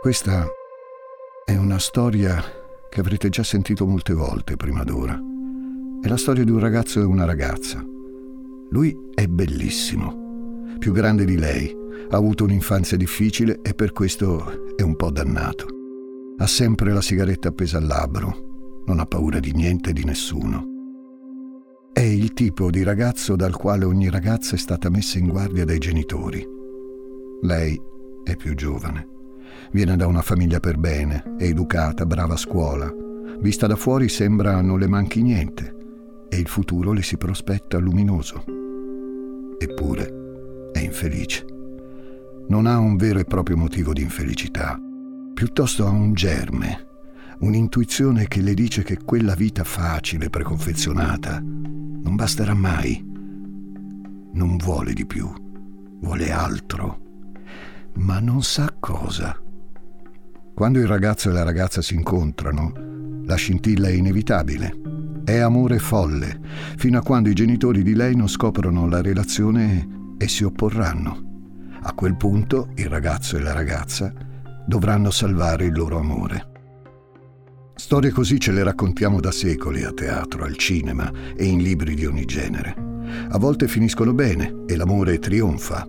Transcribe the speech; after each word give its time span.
Questa 0.00 0.46
è 1.44 1.54
una 1.56 1.78
storia 1.78 2.42
che 2.88 3.00
avrete 3.00 3.28
già 3.28 3.42
sentito 3.42 3.84
molte 3.84 4.14
volte 4.14 4.56
prima 4.56 4.82
d'ora. 4.82 5.12
È 6.00 6.08
la 6.08 6.16
storia 6.16 6.42
di 6.42 6.50
un 6.50 6.58
ragazzo 6.58 7.00
e 7.00 7.04
una 7.04 7.26
ragazza. 7.26 7.84
Lui 8.70 8.96
è 9.14 9.26
bellissimo, 9.26 10.72
più 10.78 10.92
grande 10.92 11.26
di 11.26 11.36
lei, 11.36 11.76
ha 12.08 12.16
avuto 12.16 12.44
un'infanzia 12.44 12.96
difficile 12.96 13.60
e 13.60 13.74
per 13.74 13.92
questo 13.92 14.74
è 14.74 14.80
un 14.80 14.96
po' 14.96 15.10
dannato. 15.10 15.66
Ha 16.38 16.46
sempre 16.46 16.94
la 16.94 17.02
sigaretta 17.02 17.48
appesa 17.48 17.76
al 17.76 17.84
labbro, 17.84 18.84
non 18.86 19.00
ha 19.00 19.04
paura 19.04 19.38
di 19.38 19.52
niente 19.52 19.90
e 19.90 19.92
di 19.92 20.04
nessuno. 20.04 20.64
È 21.92 22.00
il 22.00 22.32
tipo 22.32 22.70
di 22.70 22.82
ragazzo 22.82 23.36
dal 23.36 23.54
quale 23.54 23.84
ogni 23.84 24.08
ragazza 24.08 24.54
è 24.54 24.58
stata 24.58 24.88
messa 24.88 25.18
in 25.18 25.28
guardia 25.28 25.66
dai 25.66 25.78
genitori. 25.78 26.42
Lei 27.42 27.78
è 28.24 28.34
più 28.34 28.54
giovane 28.54 29.18
Viene 29.72 29.96
da 29.96 30.06
una 30.06 30.22
famiglia 30.22 30.60
per 30.60 30.78
bene, 30.78 31.36
è 31.36 31.44
educata, 31.44 32.06
brava 32.06 32.34
a 32.34 32.38
scuola. 32.38 32.92
Vista 33.40 33.66
da 33.66 33.76
fuori 33.76 34.08
sembra 34.08 34.60
non 34.60 34.78
le 34.78 34.88
manchi 34.88 35.22
niente 35.22 35.76
e 36.28 36.38
il 36.38 36.46
futuro 36.46 36.92
le 36.92 37.02
si 37.02 37.16
prospetta 37.16 37.78
luminoso. 37.78 38.44
Eppure 39.58 40.70
è 40.72 40.78
infelice. 40.78 41.44
Non 42.48 42.66
ha 42.66 42.78
un 42.78 42.96
vero 42.96 43.18
e 43.18 43.24
proprio 43.24 43.56
motivo 43.56 43.92
di 43.92 44.02
infelicità, 44.02 44.78
piuttosto 45.34 45.86
ha 45.86 45.90
un 45.90 46.14
germe, 46.14 46.86
un'intuizione 47.40 48.28
che 48.28 48.40
le 48.40 48.54
dice 48.54 48.82
che 48.82 48.98
quella 49.04 49.34
vita 49.34 49.64
facile, 49.64 50.30
preconfezionata, 50.30 51.40
non 51.40 52.14
basterà 52.16 52.54
mai. 52.54 53.04
Non 54.32 54.56
vuole 54.56 54.92
di 54.92 55.06
più, 55.06 55.28
vuole 56.00 56.30
altro, 56.30 57.09
ma 57.94 58.20
non 58.20 58.42
sa 58.42 58.74
cosa. 58.78 59.36
Quando 60.54 60.78
il 60.78 60.86
ragazzo 60.86 61.30
e 61.30 61.32
la 61.32 61.42
ragazza 61.42 61.80
si 61.80 61.94
incontrano, 61.94 62.72
la 63.24 63.34
scintilla 63.34 63.88
è 63.88 63.92
inevitabile. 63.92 64.78
È 65.24 65.38
amore 65.38 65.78
folle, 65.78 66.40
fino 66.76 66.98
a 66.98 67.02
quando 67.02 67.28
i 67.28 67.34
genitori 67.34 67.82
di 67.82 67.94
lei 67.94 68.16
non 68.16 68.28
scoprono 68.28 68.88
la 68.88 69.00
relazione 69.00 70.14
e 70.18 70.28
si 70.28 70.44
opporranno. 70.44 71.28
A 71.82 71.92
quel 71.94 72.16
punto 72.16 72.70
il 72.74 72.86
ragazzo 72.86 73.36
e 73.36 73.40
la 73.40 73.52
ragazza 73.52 74.12
dovranno 74.66 75.10
salvare 75.10 75.66
il 75.66 75.72
loro 75.72 75.98
amore. 75.98 76.48
Storie 77.74 78.10
così 78.10 78.38
ce 78.38 78.52
le 78.52 78.62
raccontiamo 78.62 79.20
da 79.20 79.30
secoli 79.30 79.84
a 79.84 79.92
teatro, 79.92 80.44
al 80.44 80.56
cinema 80.56 81.10
e 81.34 81.46
in 81.46 81.62
libri 81.62 81.94
di 81.94 82.04
ogni 82.04 82.26
genere. 82.26 82.74
A 83.30 83.38
volte 83.38 83.68
finiscono 83.68 84.12
bene 84.12 84.64
e 84.66 84.76
l'amore 84.76 85.18
trionfa, 85.18 85.88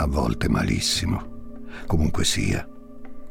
a 0.00 0.06
volte 0.06 0.48
malissimo. 0.48 1.66
Comunque 1.86 2.24
sia, 2.24 2.66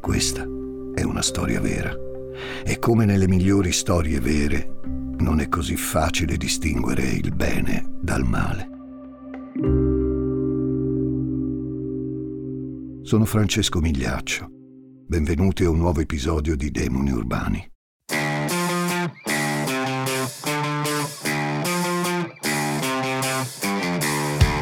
questa 0.01 0.45
è 0.93 1.03
una 1.03 1.21
storia 1.21 1.61
vera. 1.61 1.93
E 2.63 2.77
come 2.79 3.05
nelle 3.05 3.27
migliori 3.27 3.71
storie 3.71 4.19
vere, 4.19 4.79
non 5.19 5.39
è 5.39 5.47
così 5.47 5.75
facile 5.77 6.35
distinguere 6.35 7.03
il 7.03 7.33
bene 7.33 7.85
dal 8.01 8.23
male. 8.23 8.69
Sono 13.03 13.25
Francesco 13.25 13.79
Migliaccio. 13.79 14.47
Benvenuti 15.07 15.63
a 15.63 15.69
un 15.69 15.77
nuovo 15.77 16.01
episodio 16.01 16.57
di 16.57 16.69
Demoni 16.69 17.11
Urbani. 17.11 17.71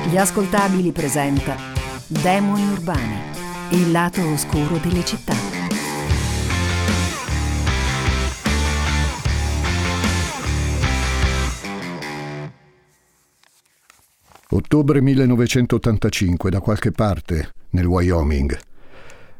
Gli 0.07 0.17
ascoltabili 0.17 0.91
presenta 0.91 1.73
Demoni 2.07 2.61
Urbani 2.67 3.17
il 3.71 3.91
lato 3.91 4.21
oscuro 4.29 4.77
delle 4.77 5.03
città. 5.03 5.33
Ottobre 14.49 15.01
1985, 15.01 16.51
da 16.51 16.59
qualche 16.59 16.91
parte, 16.91 17.53
nel 17.71 17.87
Wyoming. 17.87 18.55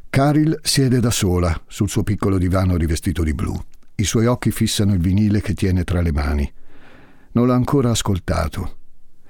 Caril 0.10 0.60
siede 0.64 1.00
da 1.00 1.12
sola 1.12 1.62
sul 1.68 1.88
suo 1.88 2.02
piccolo 2.02 2.40
divano 2.40 2.78
rivestito 2.78 3.22
di 3.22 3.36
blu. 3.36 3.56
I 3.94 4.04
suoi 4.04 4.26
occhi 4.26 4.50
fissano 4.50 4.96
il 4.96 5.00
vinile 5.00 5.40
che 5.40 5.54
tiene 5.54 5.84
tra 5.84 6.02
le 6.02 6.12
mani. 6.12 6.52
Non 7.34 7.46
l'ha 7.46 7.54
ancora 7.54 7.92
ascoltato, 7.92 8.78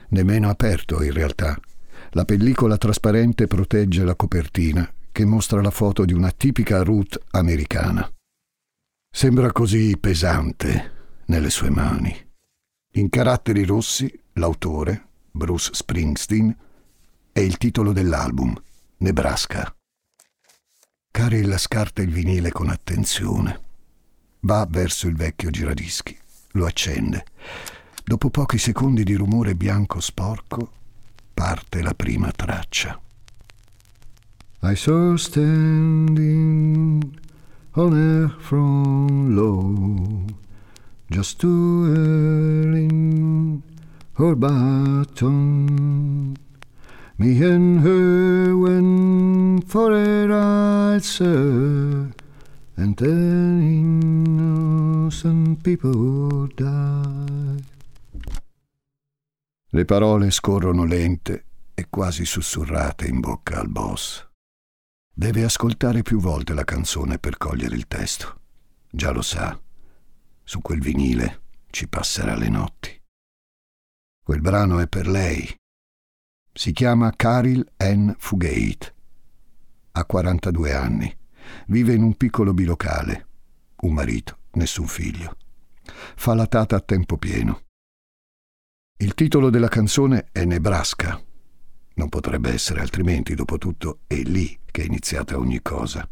nemmeno 0.09 0.49
aperto 0.49 1.03
in 1.03 1.11
realtà. 1.11 1.59
La 2.15 2.23
pellicola 2.23 2.77
trasparente 2.77 3.45
protegge 3.45 4.05
la 4.05 4.15
copertina, 4.15 4.89
che 5.11 5.25
mostra 5.25 5.61
la 5.61 5.69
foto 5.69 6.05
di 6.05 6.13
una 6.13 6.31
tipica 6.31 6.81
Ruth 6.81 7.21
americana. 7.31 8.09
Sembra 9.11 9.51
così 9.51 9.97
pesante 9.97 10.91
nelle 11.25 11.49
sue 11.49 11.69
mani. 11.69 12.15
In 12.93 13.09
caratteri 13.09 13.65
rossi, 13.65 14.09
l'autore, 14.33 15.07
Bruce 15.29 15.71
Springsteen, 15.73 16.55
e 17.33 17.43
il 17.43 17.57
titolo 17.57 17.91
dell'album, 17.91 18.55
Nebraska. 18.99 19.75
Caril 21.11 21.53
scarta 21.57 22.01
il 22.01 22.11
vinile 22.11 22.49
con 22.49 22.69
attenzione. 22.69 23.59
Va 24.39 24.65
verso 24.69 25.09
il 25.09 25.17
vecchio 25.17 25.49
giradischi, 25.49 26.17
lo 26.51 26.65
accende. 26.65 27.25
Dopo 28.05 28.29
pochi 28.29 28.57
secondi 28.57 29.03
di 29.03 29.15
rumore 29.15 29.53
bianco 29.53 29.99
sporco, 29.99 30.83
parte 31.35 31.81
la 31.81 31.93
prima 31.93 32.31
traccia. 32.31 32.97
I 34.61 34.75
saw 34.75 35.17
standing 35.17 37.19
on 37.75 37.93
air 37.93 38.29
from 38.39 39.35
low, 39.35 40.25
just 41.11 41.41
to 41.41 41.47
in 42.73 43.61
her 44.13 44.35
button. 44.35 46.37
Me 47.17 47.43
and 47.43 47.81
her 47.81 48.57
went 48.57 49.69
for 49.69 49.91
a 49.91 50.27
ride, 50.27 51.03
sir, 51.03 52.11
and 52.77 52.95
then 52.97 53.61
innocent 53.61 55.61
people 55.63 56.47
died. 56.47 57.74
Le 59.75 59.83
parole 59.83 60.31
scorrono 60.31 60.85
lente 60.85 61.47
e 61.73 61.87
quasi 61.89 62.23
sussurrate 62.23 63.07
in 63.07 63.19
bocca 63.19 63.59
al 63.59 63.67
boss. 63.67 64.25
Deve 65.13 65.43
ascoltare 65.43 66.01
più 66.01 66.17
volte 66.17 66.53
la 66.53 66.63
canzone 66.63 67.19
per 67.19 67.35
cogliere 67.35 67.75
il 67.75 67.85
testo. 67.85 68.39
Già 68.89 69.11
lo 69.11 69.21
sa. 69.21 69.59
Su 70.45 70.61
quel 70.61 70.79
vinile 70.79 71.41
ci 71.71 71.89
passerà 71.89 72.37
le 72.37 72.47
notti. 72.47 73.01
Quel 74.23 74.39
brano 74.39 74.79
è 74.79 74.87
per 74.87 75.09
lei. 75.09 75.53
Si 76.53 76.71
chiama 76.71 77.13
Caril 77.13 77.69
N. 77.83 78.15
Fugate. 78.17 78.95
Ha 79.91 80.05
42 80.05 80.73
anni. 80.73 81.17
Vive 81.67 81.93
in 81.93 82.01
un 82.01 82.15
piccolo 82.15 82.53
bilocale. 82.53 83.27
Un 83.81 83.91
marito, 83.91 84.37
nessun 84.51 84.87
figlio. 84.87 85.35
Fa 86.15 86.33
la 86.33 86.47
tata 86.47 86.77
a 86.77 86.79
tempo 86.79 87.17
pieno. 87.17 87.64
Il 88.97 89.13
titolo 89.13 89.49
della 89.49 89.67
canzone 89.67 90.29
è 90.31 90.45
Nebraska. 90.45 91.21
Non 91.95 92.07
potrebbe 92.07 92.53
essere 92.53 92.79
altrimenti, 92.79 93.35
dopo 93.35 93.57
tutto, 93.57 93.99
è 94.07 94.15
lì 94.21 94.57
che 94.71 94.83
è 94.83 94.85
iniziata 94.85 95.37
ogni 95.37 95.61
cosa. 95.61 96.07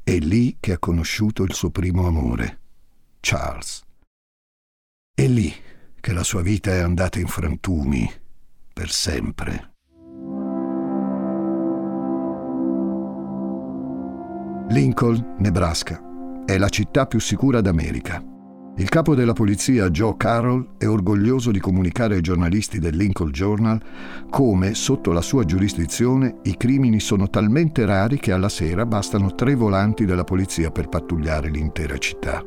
È 0.00 0.16
lì 0.18 0.58
che 0.60 0.74
ha 0.74 0.78
conosciuto 0.78 1.42
il 1.42 1.52
suo 1.52 1.70
primo 1.70 2.06
amore, 2.06 2.60
Charles. 3.18 3.82
È 5.12 5.26
lì 5.26 5.52
che 5.98 6.12
la 6.12 6.22
sua 6.22 6.40
vita 6.40 6.70
è 6.70 6.78
andata 6.78 7.18
in 7.18 7.26
frantumi, 7.26 8.08
per 8.72 8.90
sempre. 8.90 9.72
Lincoln, 14.68 15.34
Nebraska, 15.38 16.00
è 16.46 16.58
la 16.58 16.68
città 16.68 17.06
più 17.06 17.18
sicura 17.18 17.60
d'America. 17.60 18.33
Il 18.76 18.88
capo 18.88 19.14
della 19.14 19.34
polizia 19.34 19.88
Joe 19.88 20.16
Carroll 20.16 20.70
è 20.78 20.88
orgoglioso 20.88 21.52
di 21.52 21.60
comunicare 21.60 22.16
ai 22.16 22.20
giornalisti 22.20 22.80
del 22.80 22.96
Lincoln 22.96 23.30
Journal 23.30 23.80
come, 24.28 24.74
sotto 24.74 25.12
la 25.12 25.20
sua 25.20 25.44
giurisdizione, 25.44 26.38
i 26.42 26.56
crimini 26.56 26.98
sono 26.98 27.30
talmente 27.30 27.84
rari 27.84 28.18
che 28.18 28.32
alla 28.32 28.48
sera 28.48 28.84
bastano 28.84 29.36
tre 29.36 29.54
volanti 29.54 30.04
della 30.04 30.24
polizia 30.24 30.72
per 30.72 30.88
pattugliare 30.88 31.50
l'intera 31.50 31.96
città. 31.98 32.42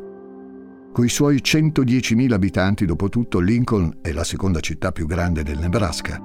Con 0.92 1.06
i 1.06 1.10
suoi 1.10 1.38
110.000 1.38 2.34
abitanti, 2.34 2.86
dopo 2.86 3.08
tutto, 3.08 3.40
Lincoln 3.40 4.00
è 4.02 4.12
la 4.12 4.26
seconda 4.26 4.60
città 4.60 4.92
più 4.92 5.06
grande 5.06 5.44
del 5.44 5.60
Nebraska. 5.60 6.22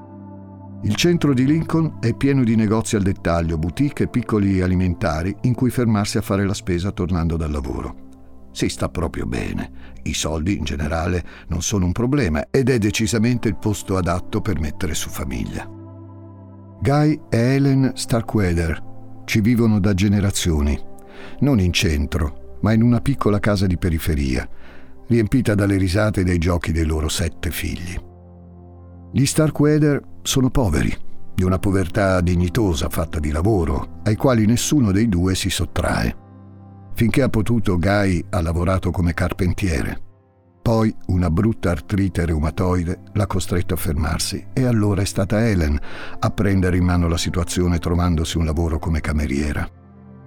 Il 0.82 0.96
centro 0.96 1.32
di 1.32 1.46
Lincoln 1.46 1.98
è 2.00 2.12
pieno 2.14 2.42
di 2.42 2.56
negozi 2.56 2.96
al 2.96 3.02
dettaglio, 3.02 3.56
boutique 3.56 4.06
e 4.06 4.08
piccoli 4.08 4.62
alimentari 4.62 5.32
in 5.42 5.54
cui 5.54 5.70
fermarsi 5.70 6.18
a 6.18 6.22
fare 6.22 6.44
la 6.44 6.54
spesa 6.54 6.90
tornando 6.90 7.36
dal 7.36 7.52
lavoro. 7.52 8.10
Si 8.52 8.68
sta 8.68 8.88
proprio 8.88 9.26
bene. 9.26 9.80
I 10.04 10.14
soldi 10.14 10.56
in 10.56 10.64
generale 10.64 11.24
non 11.48 11.62
sono 11.62 11.86
un 11.86 11.92
problema 11.92 12.46
ed 12.50 12.68
è 12.68 12.78
decisamente 12.78 13.48
il 13.48 13.56
posto 13.56 13.96
adatto 13.96 14.40
per 14.40 14.60
mettere 14.60 14.94
su 14.94 15.08
famiglia. 15.08 15.68
Guy 16.80 17.20
e 17.28 17.36
Helen 17.36 17.92
Starkweather 17.94 18.90
ci 19.24 19.40
vivono 19.40 19.78
da 19.80 19.94
generazioni. 19.94 20.90
non 21.40 21.60
in 21.60 21.72
centro, 21.72 22.58
ma 22.62 22.72
in 22.72 22.82
una 22.82 23.00
piccola 23.00 23.38
casa 23.38 23.66
di 23.66 23.78
periferia, 23.78 24.48
riempita 25.06 25.54
dalle 25.54 25.76
risate 25.76 26.20
e 26.20 26.24
dai 26.24 26.38
giochi 26.38 26.72
dei 26.72 26.84
loro 26.84 27.08
sette 27.08 27.50
figli. 27.50 27.96
Gli 29.12 29.24
Starkweather 29.24 30.00
sono 30.22 30.50
poveri, 30.50 30.94
di 31.34 31.44
una 31.44 31.58
povertà 31.58 32.20
dignitosa 32.20 32.88
fatta 32.88 33.18
di 33.18 33.30
lavoro, 33.30 34.00
ai 34.04 34.16
quali 34.16 34.46
nessuno 34.46 34.90
dei 34.90 35.08
due 35.08 35.34
si 35.34 35.50
sottrae. 35.50 36.21
Finché 36.94 37.22
ha 37.22 37.28
potuto, 37.28 37.78
Guy 37.78 38.24
ha 38.30 38.40
lavorato 38.40 38.90
come 38.90 39.14
carpentiere. 39.14 40.10
Poi 40.62 40.94
una 41.06 41.28
brutta 41.28 41.70
artrite 41.70 42.24
reumatoide 42.24 43.00
l'ha 43.14 43.26
costretto 43.26 43.74
a 43.74 43.76
fermarsi 43.76 44.46
e 44.52 44.64
allora 44.64 45.02
è 45.02 45.04
stata 45.04 45.44
Helen 45.44 45.76
a 46.20 46.30
prendere 46.30 46.76
in 46.76 46.84
mano 46.84 47.08
la 47.08 47.16
situazione 47.16 47.78
trovandosi 47.78 48.38
un 48.38 48.44
lavoro 48.44 48.78
come 48.78 49.00
cameriera. 49.00 49.68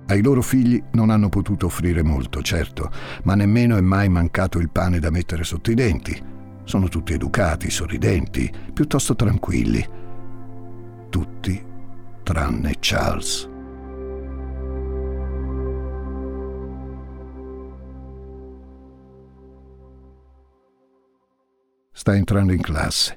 Ai 0.07 0.21
loro 0.21 0.41
figli 0.41 0.83
non 0.91 1.09
hanno 1.09 1.29
potuto 1.29 1.67
offrire 1.67 2.03
molto, 2.03 2.41
certo, 2.41 2.91
ma 3.23 3.33
nemmeno 3.33 3.77
è 3.77 3.81
mai 3.81 4.09
mancato 4.09 4.59
il 4.59 4.69
pane 4.69 4.99
da 4.99 5.09
mettere 5.09 5.45
sotto 5.45 5.71
i 5.71 5.75
denti. 5.75 6.21
Sono 6.65 6.89
tutti 6.89 7.13
educati, 7.13 7.69
sorridenti, 7.69 8.51
piuttosto 8.73 9.15
tranquilli. 9.15 9.87
Tutti 11.09 11.63
tranne 12.23 12.75
Charles. 12.79 13.54
Sta 22.05 22.15
entrando 22.15 22.53
in 22.53 22.61
classe. 22.61 23.15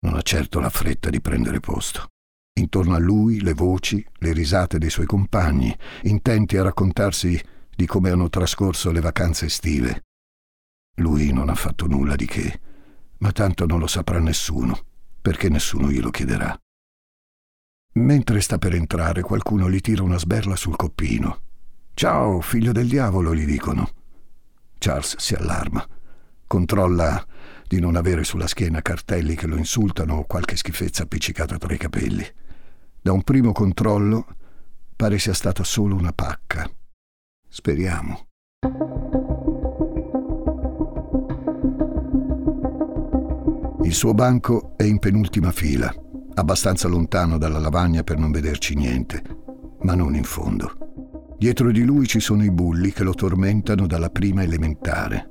Non 0.00 0.16
ha 0.16 0.22
certo 0.22 0.58
la 0.58 0.70
fretta 0.70 1.08
di 1.08 1.20
prendere 1.20 1.60
posto. 1.60 2.08
Intorno 2.58 2.96
a 2.96 2.98
lui 2.98 3.40
le 3.40 3.52
voci, 3.52 4.04
le 4.14 4.32
risate 4.32 4.78
dei 4.78 4.90
suoi 4.90 5.06
compagni, 5.06 5.72
intenti 6.02 6.56
a 6.56 6.64
raccontarsi 6.64 7.40
di 7.70 7.86
come 7.86 8.10
hanno 8.10 8.28
trascorso 8.28 8.90
le 8.90 8.98
vacanze 8.98 9.46
estive. 9.46 10.02
Lui 10.96 11.32
non 11.32 11.48
ha 11.48 11.54
fatto 11.54 11.86
nulla 11.86 12.16
di 12.16 12.26
che, 12.26 12.60
ma 13.18 13.30
tanto 13.30 13.66
non 13.66 13.78
lo 13.78 13.86
saprà 13.86 14.18
nessuno, 14.18 14.76
perché 15.20 15.48
nessuno 15.48 15.88
glielo 15.88 16.10
chiederà. 16.10 16.60
Mentre 17.92 18.40
sta 18.40 18.58
per 18.58 18.74
entrare, 18.74 19.22
qualcuno 19.22 19.70
gli 19.70 19.80
tira 19.80 20.02
una 20.02 20.18
sberla 20.18 20.56
sul 20.56 20.74
coppino. 20.74 21.42
Ciao, 21.94 22.40
figlio 22.40 22.72
del 22.72 22.88
diavolo, 22.88 23.32
gli 23.32 23.44
dicono. 23.44 23.88
Charles 24.78 25.18
si 25.18 25.34
allarma. 25.34 25.86
Controlla 26.48 27.24
di 27.72 27.80
non 27.80 27.96
avere 27.96 28.22
sulla 28.22 28.46
schiena 28.46 28.82
cartelli 28.82 29.34
che 29.34 29.46
lo 29.46 29.56
insultano 29.56 30.16
o 30.16 30.24
qualche 30.26 30.56
schifezza 30.56 31.04
appiccicata 31.04 31.56
tra 31.56 31.72
i 31.72 31.78
capelli. 31.78 32.22
Da 33.00 33.12
un 33.12 33.22
primo 33.22 33.52
controllo 33.52 34.26
pare 34.94 35.18
sia 35.18 35.32
stata 35.32 35.64
solo 35.64 35.96
una 35.96 36.12
pacca. 36.12 36.70
Speriamo. 37.48 38.26
Il 43.84 43.94
suo 43.94 44.12
banco 44.12 44.74
è 44.76 44.82
in 44.82 44.98
penultima 44.98 45.50
fila, 45.50 45.90
abbastanza 46.34 46.88
lontano 46.88 47.38
dalla 47.38 47.58
lavagna 47.58 48.02
per 48.02 48.18
non 48.18 48.32
vederci 48.32 48.74
niente, 48.74 49.22
ma 49.80 49.94
non 49.94 50.14
in 50.14 50.24
fondo. 50.24 51.36
Dietro 51.38 51.72
di 51.72 51.84
lui 51.84 52.06
ci 52.06 52.20
sono 52.20 52.44
i 52.44 52.50
bulli 52.50 52.92
che 52.92 53.02
lo 53.02 53.14
tormentano 53.14 53.86
dalla 53.86 54.10
prima 54.10 54.42
elementare. 54.42 55.26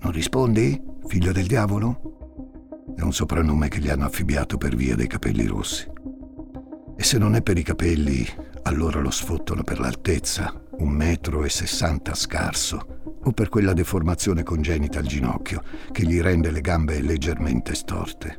Non 0.00 0.10
rispondi? 0.10 0.90
Figlio 1.06 1.32
del 1.32 1.46
diavolo? 1.46 2.94
È 2.96 3.02
un 3.02 3.12
soprannome 3.12 3.68
che 3.68 3.80
gli 3.80 3.88
hanno 3.88 4.06
affibbiato 4.06 4.56
per 4.56 4.74
via 4.76 4.94
dei 4.94 5.06
capelli 5.06 5.46
rossi. 5.46 5.86
E 6.96 7.02
se 7.02 7.18
non 7.18 7.34
è 7.34 7.42
per 7.42 7.58
i 7.58 7.62
capelli, 7.62 8.26
allora 8.62 9.00
lo 9.00 9.10
sfottono 9.10 9.62
per 9.62 9.78
l'altezza, 9.78 10.62
un 10.78 10.90
metro 10.90 11.44
e 11.44 11.48
sessanta 11.48 12.14
scarso, 12.14 13.18
o 13.24 13.32
per 13.32 13.48
quella 13.48 13.72
deformazione 13.72 14.42
congenita 14.42 14.98
al 14.98 15.06
ginocchio 15.06 15.62
che 15.90 16.04
gli 16.04 16.20
rende 16.20 16.50
le 16.50 16.60
gambe 16.60 17.00
leggermente 17.00 17.74
storte. 17.74 18.36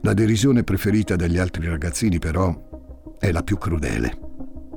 La 0.00 0.14
derisione 0.14 0.64
preferita 0.64 1.16
dagli 1.16 1.38
altri 1.38 1.66
ragazzini, 1.66 2.18
però, 2.18 3.16
è 3.18 3.30
la 3.30 3.42
più 3.42 3.56
crudele. 3.58 4.18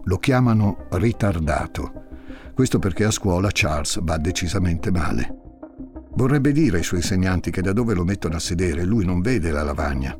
Lo 0.03 0.17
chiamano 0.17 0.87
ritardato. 0.91 2.03
Questo 2.53 2.79
perché 2.79 3.05
a 3.05 3.11
scuola 3.11 3.49
Charles 3.51 3.99
va 4.01 4.17
decisamente 4.17 4.91
male. 4.91 5.44
Vorrebbe 6.15 6.53
dire 6.53 6.77
ai 6.77 6.83
suoi 6.83 7.01
insegnanti 7.01 7.51
che 7.51 7.61
da 7.61 7.73
dove 7.73 7.93
lo 7.93 8.05
mettono 8.05 8.37
a 8.37 8.39
sedere 8.39 8.85
lui 8.85 9.03
non 9.03 9.19
vede 9.21 9.51
la 9.51 9.63
lavagna. 9.63 10.17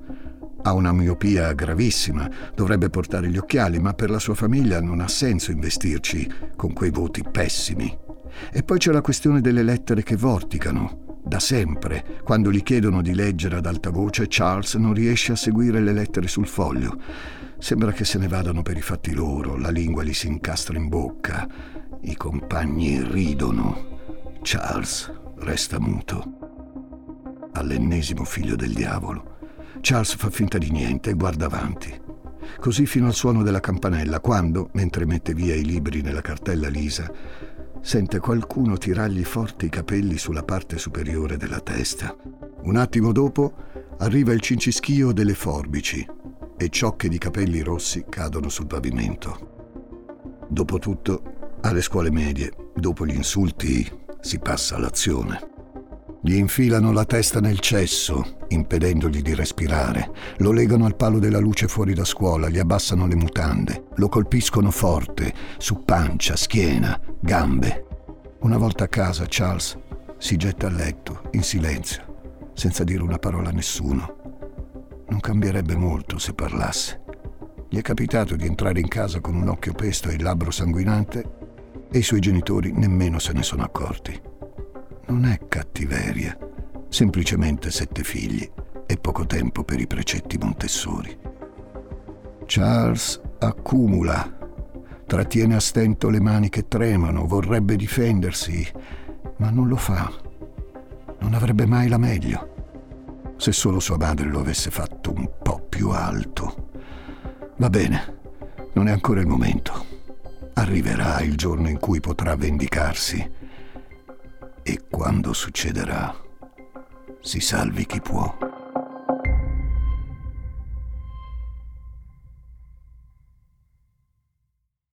Ha 0.61 0.73
una 0.73 0.91
miopia 0.91 1.53
gravissima, 1.53 2.29
dovrebbe 2.53 2.89
portare 2.89 3.29
gli 3.29 3.37
occhiali, 3.37 3.79
ma 3.79 3.93
per 3.93 4.09
la 4.09 4.19
sua 4.19 4.33
famiglia 4.33 4.81
non 4.81 4.99
ha 4.99 5.07
senso 5.07 5.51
investirci 5.51 6.29
con 6.57 6.73
quei 6.73 6.91
voti 6.91 7.23
pessimi. 7.23 7.97
E 8.51 8.63
poi 8.63 8.77
c'è 8.77 8.91
la 8.91 8.99
questione 8.99 9.39
delle 9.39 9.63
lettere 9.63 10.03
che 10.03 10.17
vorticano. 10.17 11.21
Da 11.23 11.39
sempre, 11.39 12.19
quando 12.23 12.51
gli 12.51 12.61
chiedono 12.61 13.01
di 13.01 13.13
leggere 13.13 13.55
ad 13.55 13.65
alta 13.65 13.89
voce, 13.89 14.25
Charles 14.27 14.73
non 14.73 14.93
riesce 14.93 15.31
a 15.31 15.37
seguire 15.37 15.79
le 15.79 15.93
lettere 15.93 16.27
sul 16.27 16.45
foglio. 16.45 16.99
Sembra 17.57 17.93
che 17.93 18.03
se 18.03 18.17
ne 18.17 18.27
vadano 18.27 18.63
per 18.63 18.75
i 18.75 18.81
fatti 18.81 19.13
loro, 19.13 19.55
la 19.55 19.69
lingua 19.69 20.03
gli 20.03 20.13
si 20.13 20.27
incastra 20.27 20.77
in 20.77 20.89
bocca, 20.89 21.47
i 22.01 22.17
compagni 22.17 23.01
ridono. 23.01 23.93
Charles 24.41 25.23
resta 25.37 25.79
muto. 25.79 27.49
All'ennesimo 27.53 28.23
figlio 28.23 28.55
del 28.55 28.73
diavolo. 28.73 29.37
Charles 29.81 30.15
fa 30.15 30.29
finta 30.29 30.57
di 30.57 30.71
niente 30.71 31.11
e 31.11 31.13
guarda 31.13 31.45
avanti. 31.45 32.01
Così 32.59 32.85
fino 32.85 33.07
al 33.07 33.13
suono 33.13 33.43
della 33.43 33.59
campanella, 33.59 34.19
quando, 34.19 34.69
mentre 34.73 35.05
mette 35.05 35.33
via 35.33 35.55
i 35.55 35.63
libri 35.63 36.01
nella 36.01 36.21
cartella 36.21 36.69
lisa, 36.69 37.11
sente 37.81 38.19
qualcuno 38.19 38.77
tirargli 38.77 39.23
forte 39.23 39.65
i 39.67 39.69
capelli 39.69 40.17
sulla 40.17 40.43
parte 40.43 40.77
superiore 40.77 41.37
della 41.37 41.59
testa. 41.59 42.15
Un 42.63 42.77
attimo 42.77 43.11
dopo 43.11 43.53
arriva 43.99 44.33
il 44.33 44.41
cincischio 44.41 45.11
delle 45.11 45.35
forbici 45.35 46.05
e 46.57 46.69
ciocche 46.69 47.09
di 47.09 47.17
capelli 47.17 47.61
rossi 47.61 48.05
cadono 48.09 48.49
sul 48.49 48.67
pavimento. 48.67 50.47
Dopotutto, 50.47 51.57
alle 51.61 51.81
scuole 51.81 52.11
medie, 52.11 52.51
dopo 52.75 53.05
gli 53.05 53.15
insulti, 53.15 54.03
si 54.25 54.39
passa 54.39 54.75
all'azione. 54.75 55.53
Gli 56.23 56.33
infilano 56.33 56.91
la 56.91 57.05
testa 57.05 57.39
nel 57.39 57.59
cesso, 57.59 58.37
impedendogli 58.47 59.21
di 59.21 59.35
respirare. 59.35 60.09
Lo 60.37 60.51
legano 60.51 60.87
al 60.87 60.95
palo 60.95 61.19
della 61.19 61.37
luce 61.37 61.67
fuori 61.67 61.93
da 61.93 62.03
scuola, 62.03 62.49
gli 62.49 62.57
abbassano 62.57 63.05
le 63.05 63.13
mutande. 63.13 63.85
Lo 63.97 64.09
colpiscono 64.09 64.71
forte, 64.71 65.31
su 65.59 65.83
pancia, 65.83 66.35
schiena, 66.35 66.99
gambe. 67.19 67.85
Una 68.39 68.57
volta 68.57 68.85
a 68.85 68.87
casa, 68.87 69.25
Charles 69.29 69.77
si 70.17 70.37
getta 70.37 70.65
a 70.65 70.71
letto, 70.71 71.29
in 71.33 71.43
silenzio, 71.43 72.49
senza 72.55 72.83
dire 72.83 73.03
una 73.03 73.19
parola 73.19 73.49
a 73.49 73.53
nessuno. 73.53 75.03
Non 75.07 75.19
cambierebbe 75.19 75.75
molto 75.75 76.17
se 76.17 76.33
parlasse. 76.33 77.03
Gli 77.69 77.77
è 77.77 77.81
capitato 77.81 78.35
di 78.35 78.47
entrare 78.47 78.79
in 78.79 78.87
casa 78.87 79.19
con 79.19 79.35
un 79.35 79.49
occhio 79.49 79.73
pesto 79.73 80.09
e 80.09 80.15
il 80.15 80.23
labbro 80.23 80.49
sanguinante 80.49 81.44
e 81.91 81.97
i 81.97 82.03
suoi 82.03 82.19
genitori 82.19 82.71
nemmeno 82.71 83.19
se 83.19 83.33
ne 83.33 83.43
sono 83.43 83.63
accorti. 83.63 84.19
Non 85.07 85.25
è 85.25 85.39
cattiveria, 85.47 86.37
semplicemente 86.89 87.71
sette 87.71 88.03
figli 88.03 88.49
e 88.85 88.97
poco 88.97 89.25
tempo 89.25 89.63
per 89.63 89.79
i 89.79 89.87
precetti 89.87 90.37
Montessori. 90.37 91.17
Charles 92.45 93.19
accumula, 93.39 94.37
trattiene 95.05 95.55
a 95.55 95.59
stento 95.59 96.09
le 96.09 96.19
mani 96.19 96.49
che 96.49 96.67
tremano, 96.67 97.25
vorrebbe 97.25 97.75
difendersi, 97.75 98.67
ma 99.37 99.49
non 99.49 99.67
lo 99.67 99.75
fa. 99.75 100.11
Non 101.19 101.33
avrebbe 101.33 101.65
mai 101.65 101.87
la 101.87 101.97
meglio. 101.97 102.53
Se 103.37 103.51
solo 103.51 103.79
sua 103.79 103.97
madre 103.97 104.27
lo 104.27 104.39
avesse 104.39 104.69
fatto 104.69 105.11
un 105.11 105.29
po' 105.41 105.65
più 105.67 105.89
alto. 105.89 106.69
Va 107.57 107.69
bene, 107.69 108.17
non 108.73 108.87
è 108.87 108.91
ancora 108.91 109.21
il 109.21 109.27
momento. 109.27 109.94
Arriverà 110.57 111.21
il 111.21 111.35
giorno 111.35 111.69
in 111.69 111.79
cui 111.79 111.99
potrà 111.99 112.35
vendicarsi 112.35 113.31
e 114.63 114.81
quando 114.89 115.33
succederà 115.33 116.15
si 117.21 117.39
salvi 117.39 117.85
chi 117.85 118.01
può. 118.01 118.37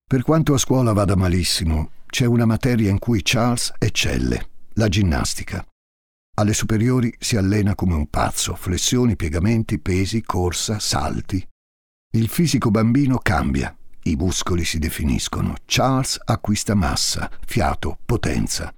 Per 0.06 0.22
quanto 0.22 0.52
a 0.52 0.58
scuola 0.58 0.92
vada 0.92 1.16
malissimo, 1.16 1.92
c'è 2.06 2.26
una 2.26 2.44
materia 2.44 2.90
in 2.90 2.98
cui 2.98 3.20
Charles 3.22 3.72
eccelle, 3.78 4.48
la 4.74 4.88
ginnastica. 4.88 5.66
Alle 6.34 6.52
superiori 6.52 7.14
si 7.18 7.36
allena 7.36 7.74
come 7.74 7.94
un 7.94 8.08
pazzo, 8.08 8.54
flessioni, 8.54 9.16
piegamenti, 9.16 9.78
pesi, 9.78 10.22
corsa, 10.22 10.78
salti. 10.78 11.46
Il 12.14 12.28
fisico 12.28 12.70
bambino 12.70 13.18
cambia, 13.18 13.74
i 14.04 14.16
muscoli 14.16 14.64
si 14.64 14.78
definiscono. 14.78 15.54
Charles 15.64 16.18
acquista 16.24 16.74
massa, 16.74 17.30
fiato, 17.46 17.98
potenza. 18.04 18.72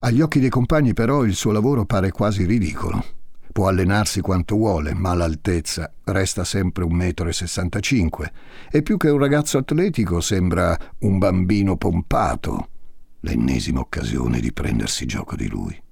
Agli 0.00 0.20
occhi 0.20 0.40
dei 0.40 0.50
compagni 0.50 0.92
però 0.92 1.24
il 1.24 1.34
suo 1.34 1.52
lavoro 1.52 1.84
pare 1.84 2.10
quasi 2.10 2.44
ridicolo. 2.44 3.16
Può 3.50 3.66
allenarsi 3.66 4.20
quanto 4.20 4.54
vuole, 4.56 4.94
ma 4.94 5.14
l'altezza 5.14 5.92
resta 6.04 6.44
sempre 6.44 6.84
1,65 6.84 8.06
m 8.06 8.30
e 8.70 8.82
più 8.82 8.96
che 8.96 9.08
un 9.08 9.18
ragazzo 9.18 9.58
atletico 9.58 10.20
sembra 10.20 10.78
un 11.00 11.18
bambino 11.18 11.76
pompato. 11.76 12.68
L'ennesima 13.20 13.80
occasione 13.80 14.38
di 14.38 14.52
prendersi 14.52 15.06
gioco 15.06 15.34
di 15.34 15.48
lui. 15.48 15.82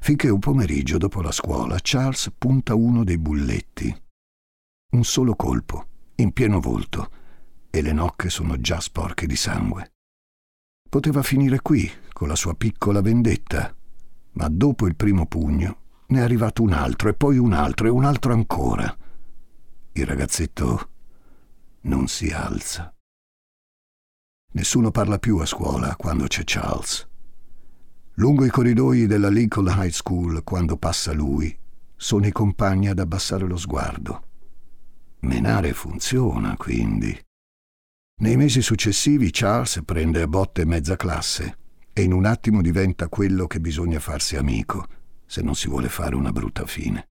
Finché 0.00 0.30
un 0.30 0.38
pomeriggio 0.38 0.96
dopo 0.96 1.20
la 1.20 1.32
scuola 1.32 1.76
Charles 1.82 2.32
punta 2.38 2.74
uno 2.74 3.04
dei 3.04 3.18
bulletti. 3.18 3.94
Un 4.92 5.04
solo 5.04 5.34
colpo, 5.34 5.86
in 6.16 6.32
pieno 6.32 6.60
volto, 6.60 7.10
e 7.76 7.82
le 7.82 7.92
nocche 7.92 8.30
sono 8.30 8.58
già 8.58 8.80
sporche 8.80 9.26
di 9.26 9.36
sangue. 9.36 9.92
Poteva 10.88 11.22
finire 11.22 11.60
qui, 11.60 11.90
con 12.10 12.26
la 12.26 12.34
sua 12.34 12.54
piccola 12.54 13.02
vendetta, 13.02 13.74
ma 14.32 14.48
dopo 14.48 14.86
il 14.86 14.96
primo 14.96 15.26
pugno 15.26 15.80
ne 16.06 16.20
è 16.20 16.22
arrivato 16.22 16.62
un 16.62 16.72
altro 16.72 17.10
e 17.10 17.14
poi 17.14 17.36
un 17.36 17.52
altro 17.52 17.86
e 17.86 17.90
un 17.90 18.04
altro 18.04 18.32
ancora. 18.32 18.96
Il 19.92 20.06
ragazzetto 20.06 20.88
non 21.82 22.08
si 22.08 22.30
alza. 22.30 22.94
Nessuno 24.52 24.90
parla 24.90 25.18
più 25.18 25.36
a 25.36 25.44
scuola 25.44 25.96
quando 25.96 26.26
c'è 26.26 26.44
Charles. 26.44 27.06
Lungo 28.14 28.46
i 28.46 28.50
corridoi 28.50 29.06
della 29.06 29.28
Lincoln 29.28 29.66
High 29.66 29.90
School, 29.90 30.42
quando 30.44 30.78
passa 30.78 31.12
lui, 31.12 31.54
sono 31.94 32.26
i 32.26 32.32
compagni 32.32 32.88
ad 32.88 33.00
abbassare 33.00 33.46
lo 33.46 33.58
sguardo. 33.58 34.22
Menare 35.20 35.74
funziona, 35.74 36.56
quindi. 36.56 37.25
Nei 38.18 38.36
mesi 38.36 38.62
successivi 38.62 39.28
Charles 39.30 39.82
prende 39.84 40.22
a 40.22 40.26
botte 40.26 40.64
mezza 40.64 40.96
classe 40.96 41.58
e 41.92 42.02
in 42.02 42.12
un 42.14 42.24
attimo 42.24 42.62
diventa 42.62 43.08
quello 43.08 43.46
che 43.46 43.60
bisogna 43.60 44.00
farsi 44.00 44.36
amico 44.36 44.86
se 45.26 45.42
non 45.42 45.54
si 45.54 45.68
vuole 45.68 45.90
fare 45.90 46.14
una 46.14 46.32
brutta 46.32 46.64
fine. 46.64 47.08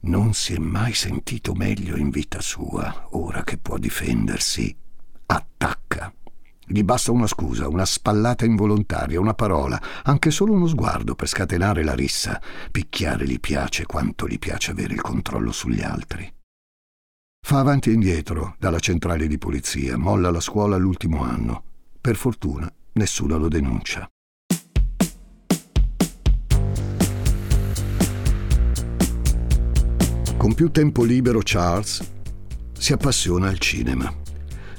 Non 0.00 0.34
si 0.34 0.52
è 0.52 0.58
mai 0.58 0.92
sentito 0.92 1.54
meglio 1.54 1.96
in 1.96 2.10
vita 2.10 2.42
sua, 2.42 3.08
ora 3.12 3.42
che 3.42 3.56
può 3.56 3.78
difendersi. 3.78 4.76
Attacca. 5.24 6.12
Gli 6.66 6.82
basta 6.82 7.10
una 7.10 7.26
scusa, 7.26 7.66
una 7.66 7.86
spallata 7.86 8.44
involontaria, 8.44 9.18
una 9.18 9.32
parola, 9.32 9.80
anche 10.02 10.30
solo 10.30 10.52
uno 10.52 10.66
sguardo 10.66 11.14
per 11.14 11.28
scatenare 11.28 11.82
la 11.84 11.94
rissa. 11.94 12.38
Picchiare 12.70 13.26
gli 13.26 13.40
piace 13.40 13.86
quanto 13.86 14.28
gli 14.28 14.38
piace 14.38 14.72
avere 14.72 14.92
il 14.92 15.00
controllo 15.00 15.52
sugli 15.52 15.80
altri. 15.80 16.33
Fa 17.46 17.58
avanti 17.58 17.90
e 17.90 17.92
indietro 17.92 18.56
dalla 18.58 18.78
centrale 18.78 19.26
di 19.26 19.36
polizia, 19.36 19.98
molla 19.98 20.30
la 20.30 20.40
scuola 20.40 20.78
l'ultimo 20.78 21.22
anno. 21.22 21.62
Per 22.00 22.16
fortuna 22.16 22.72
nessuno 22.92 23.36
lo 23.36 23.48
denuncia. 23.48 24.08
Con 30.38 30.54
più 30.54 30.70
tempo 30.70 31.04
libero 31.04 31.40
Charles 31.44 32.12
si 32.78 32.94
appassiona 32.94 33.48
al 33.48 33.58
cinema. 33.58 34.10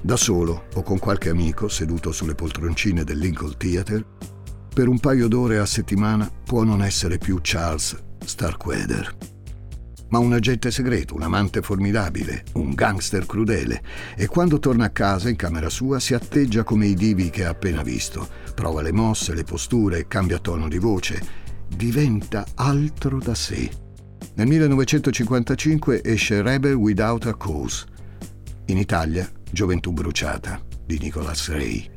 Da 0.02 0.18
solo 0.18 0.66
o 0.74 0.82
con 0.82 0.98
qualche 0.98 1.30
amico 1.30 1.68
seduto 1.68 2.12
sulle 2.12 2.34
poltroncine 2.34 3.04
del 3.04 3.20
Lincoln 3.20 3.56
Theatre, 3.58 4.04
per 4.74 4.88
un 4.88 5.00
paio 5.00 5.28
d'ore 5.28 5.60
a 5.60 5.68
settimana 5.68 6.28
può 6.44 6.64
non 6.64 6.82
essere 6.82 7.20
più 7.20 7.38
Charles 7.44 7.96
Starkweather 8.26 9.35
ma 10.16 10.22
un 10.22 10.32
agente 10.32 10.72
segreto, 10.72 11.14
un 11.14 11.24
amante 11.24 11.62
formidabile, 11.62 12.46
un 12.54 12.74
gangster 12.74 13.26
crudele, 13.26 13.82
e 14.16 14.28
quando 14.28 14.60
torna 14.60 14.86
a 14.86 14.90
casa 14.90 15.28
in 15.28 15.36
camera 15.36 15.68
sua 15.68 16.00
si 16.00 16.14
atteggia 16.14 16.64
come 16.64 16.86
i 16.86 16.94
divi 16.94 17.30
che 17.30 17.44
ha 17.44 17.50
appena 17.50 17.84
visto, 17.84 18.26
prova 18.54 18.82
le 18.82 18.94
mosse, 18.94 19.34
le 19.34 19.44
posture, 19.44 20.08
cambia 20.08 20.40
tono 20.40 20.70
di 20.70 20.78
voce, 20.78 21.22
diventa 21.68 22.46
altro 22.56 23.20
da 23.20 23.36
sé. 23.36 23.70
Nel 24.36 24.48
1955 24.48 26.02
esce 26.02 26.42
Rebel 26.42 26.76
Without 26.76 27.26
a 27.26 27.36
Cause. 27.36 27.86
In 28.68 28.78
Italia, 28.78 29.30
Gioventù 29.52 29.92
bruciata 29.92 30.62
di 30.86 30.98
Nicholas 30.98 31.50
Ray 31.50 31.90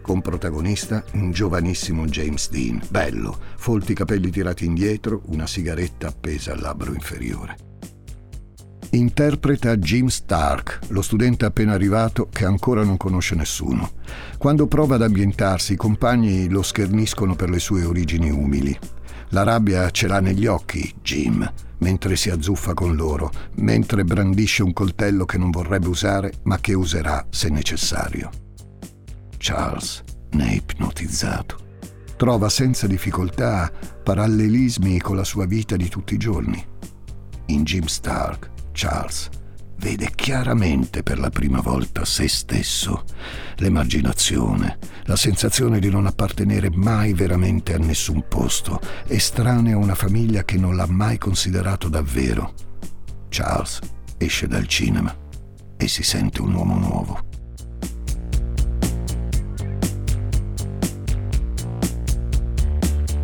con 0.00 0.22
protagonista 0.22 1.04
un 1.14 1.32
giovanissimo 1.32 2.06
James 2.06 2.48
Dean, 2.48 2.80
bello, 2.88 3.36
folti 3.56 3.92
capelli 3.92 4.30
tirati 4.30 4.64
indietro, 4.64 5.22
una 5.26 5.48
sigaretta 5.48 6.06
appesa 6.06 6.52
al 6.52 6.60
labbro 6.60 6.92
inferiore. 6.94 7.65
Interpreta 8.96 9.76
Jim 9.76 10.06
Stark, 10.06 10.78
lo 10.88 11.02
studente 11.02 11.44
appena 11.44 11.74
arrivato 11.74 12.30
che 12.32 12.46
ancora 12.46 12.82
non 12.82 12.96
conosce 12.96 13.34
nessuno. 13.34 13.90
Quando 14.38 14.66
prova 14.66 14.94
ad 14.94 15.02
ambientarsi, 15.02 15.74
i 15.74 15.76
compagni 15.76 16.48
lo 16.48 16.62
scherniscono 16.62 17.36
per 17.36 17.50
le 17.50 17.58
sue 17.58 17.84
origini 17.84 18.30
umili. 18.30 18.74
La 19.30 19.42
rabbia 19.42 19.90
ce 19.90 20.06
l'ha 20.06 20.20
negli 20.20 20.46
occhi, 20.46 20.94
Jim, 21.02 21.46
mentre 21.78 22.16
si 22.16 22.30
azzuffa 22.30 22.72
con 22.72 22.96
loro, 22.96 23.30
mentre 23.56 24.02
brandisce 24.02 24.62
un 24.62 24.72
coltello 24.72 25.26
che 25.26 25.36
non 25.36 25.50
vorrebbe 25.50 25.88
usare, 25.88 26.32
ma 26.44 26.58
che 26.58 26.72
userà 26.72 27.26
se 27.28 27.50
necessario. 27.50 28.30
Charles 29.36 30.04
ne 30.30 30.48
è 30.48 30.54
ipnotizzato. 30.54 31.58
Trova 32.16 32.48
senza 32.48 32.86
difficoltà 32.86 33.70
parallelismi 34.02 34.98
con 35.00 35.16
la 35.16 35.24
sua 35.24 35.44
vita 35.44 35.76
di 35.76 35.88
tutti 35.90 36.14
i 36.14 36.18
giorni. 36.18 36.64
In 37.48 37.62
Jim 37.62 37.84
Stark, 37.84 38.54
Charles 38.76 39.30
vede 39.78 40.10
chiaramente 40.14 41.02
per 41.02 41.18
la 41.18 41.30
prima 41.30 41.62
volta 41.62 42.04
se 42.04 42.28
stesso, 42.28 43.04
l'emarginazione, 43.56 44.76
la 45.04 45.16
sensazione 45.16 45.78
di 45.78 45.88
non 45.88 46.04
appartenere 46.04 46.68
mai 46.70 47.14
veramente 47.14 47.72
a 47.72 47.78
nessun 47.78 48.28
posto, 48.28 48.78
estraneo 49.06 49.78
a 49.78 49.82
una 49.82 49.94
famiglia 49.94 50.44
che 50.44 50.58
non 50.58 50.76
l'ha 50.76 50.86
mai 50.86 51.16
considerato 51.16 51.88
davvero. 51.88 52.52
Charles 53.30 53.78
esce 54.18 54.46
dal 54.46 54.66
cinema 54.66 55.14
e 55.78 55.88
si 55.88 56.02
sente 56.02 56.42
un 56.42 56.52
uomo 56.52 56.76
nuovo. 56.76 57.24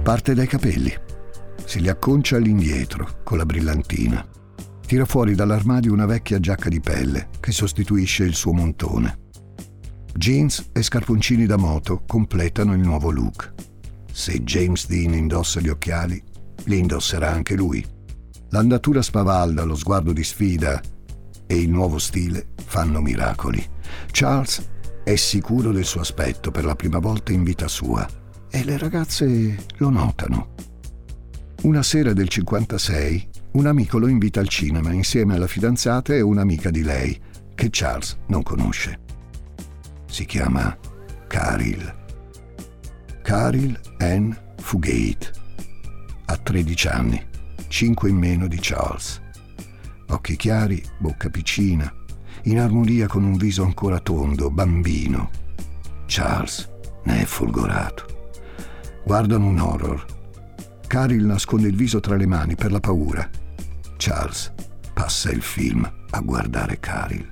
Parte 0.02 0.34
dai 0.34 0.46
capelli, 0.46 0.94
si 1.66 1.78
li 1.80 1.90
acconcia 1.90 2.36
all'indietro 2.36 3.20
con 3.22 3.36
la 3.36 3.44
brillantina. 3.44 4.40
Tira 4.92 5.06
fuori 5.06 5.34
dall'armadio 5.34 5.90
una 5.90 6.04
vecchia 6.04 6.38
giacca 6.38 6.68
di 6.68 6.78
pelle 6.78 7.30
che 7.40 7.50
sostituisce 7.50 8.24
il 8.24 8.34
suo 8.34 8.52
montone. 8.52 9.30
Jeans 10.12 10.68
e 10.70 10.82
scarponcini 10.82 11.46
da 11.46 11.56
moto 11.56 12.02
completano 12.06 12.74
il 12.74 12.80
nuovo 12.80 13.10
look. 13.10 13.54
Se 14.12 14.42
James 14.42 14.86
Dean 14.86 15.14
indossa 15.14 15.60
gli 15.60 15.70
occhiali, 15.70 16.22
li 16.64 16.78
indosserà 16.78 17.30
anche 17.30 17.54
lui. 17.54 17.82
L'andatura 18.50 19.00
spavalda, 19.00 19.64
lo 19.64 19.76
sguardo 19.76 20.12
di 20.12 20.22
sfida 20.22 20.78
e 21.46 21.58
il 21.58 21.70
nuovo 21.70 21.96
stile 21.96 22.48
fanno 22.62 23.00
miracoli. 23.00 23.66
Charles 24.10 24.62
è 25.04 25.16
sicuro 25.16 25.72
del 25.72 25.86
suo 25.86 26.02
aspetto 26.02 26.50
per 26.50 26.66
la 26.66 26.76
prima 26.76 26.98
volta 26.98 27.32
in 27.32 27.44
vita 27.44 27.66
sua 27.66 28.06
e 28.50 28.62
le 28.62 28.76
ragazze 28.76 29.56
lo 29.78 29.88
notano. 29.88 30.48
Una 31.62 31.82
sera 31.82 32.12
del 32.12 32.28
56, 32.28 33.30
un 33.52 33.66
amico 33.66 33.98
lo 33.98 34.08
invita 34.08 34.40
al 34.40 34.48
cinema 34.48 34.92
insieme 34.92 35.34
alla 35.34 35.46
fidanzata 35.46 36.14
e 36.14 36.20
un'amica 36.20 36.70
di 36.70 36.82
lei, 36.82 37.20
che 37.54 37.68
Charles 37.70 38.18
non 38.28 38.42
conosce. 38.42 39.00
Si 40.06 40.24
chiama 40.24 40.76
Caril. 41.26 41.94
Caril 43.22 43.78
Ann 43.98 44.32
Fugate. 44.56 45.30
Ha 46.26 46.36
13 46.36 46.88
anni, 46.88 47.26
5 47.68 48.08
in 48.08 48.16
meno 48.16 48.46
di 48.46 48.58
Charles. 48.60 49.20
Occhi 50.08 50.36
chiari, 50.36 50.82
bocca 50.98 51.28
piccina, 51.28 51.92
in 52.44 52.58
armonia 52.58 53.06
con 53.06 53.22
un 53.22 53.36
viso 53.36 53.64
ancora 53.64 54.00
tondo, 54.00 54.50
bambino. 54.50 55.30
Charles 56.06 56.70
ne 57.04 57.20
è 57.20 57.24
folgorato. 57.24 58.06
Guardano 59.04 59.46
un 59.46 59.58
horror. 59.58 60.04
Caril 60.86 61.24
nasconde 61.24 61.68
il 61.68 61.76
viso 61.76 62.00
tra 62.00 62.16
le 62.16 62.26
mani 62.26 62.54
per 62.54 62.72
la 62.72 62.80
paura. 62.80 63.28
Charles 64.04 64.52
passa 64.92 65.30
il 65.30 65.42
film 65.42 65.88
a 66.10 66.20
guardare 66.22 66.80
Caril. 66.80 67.28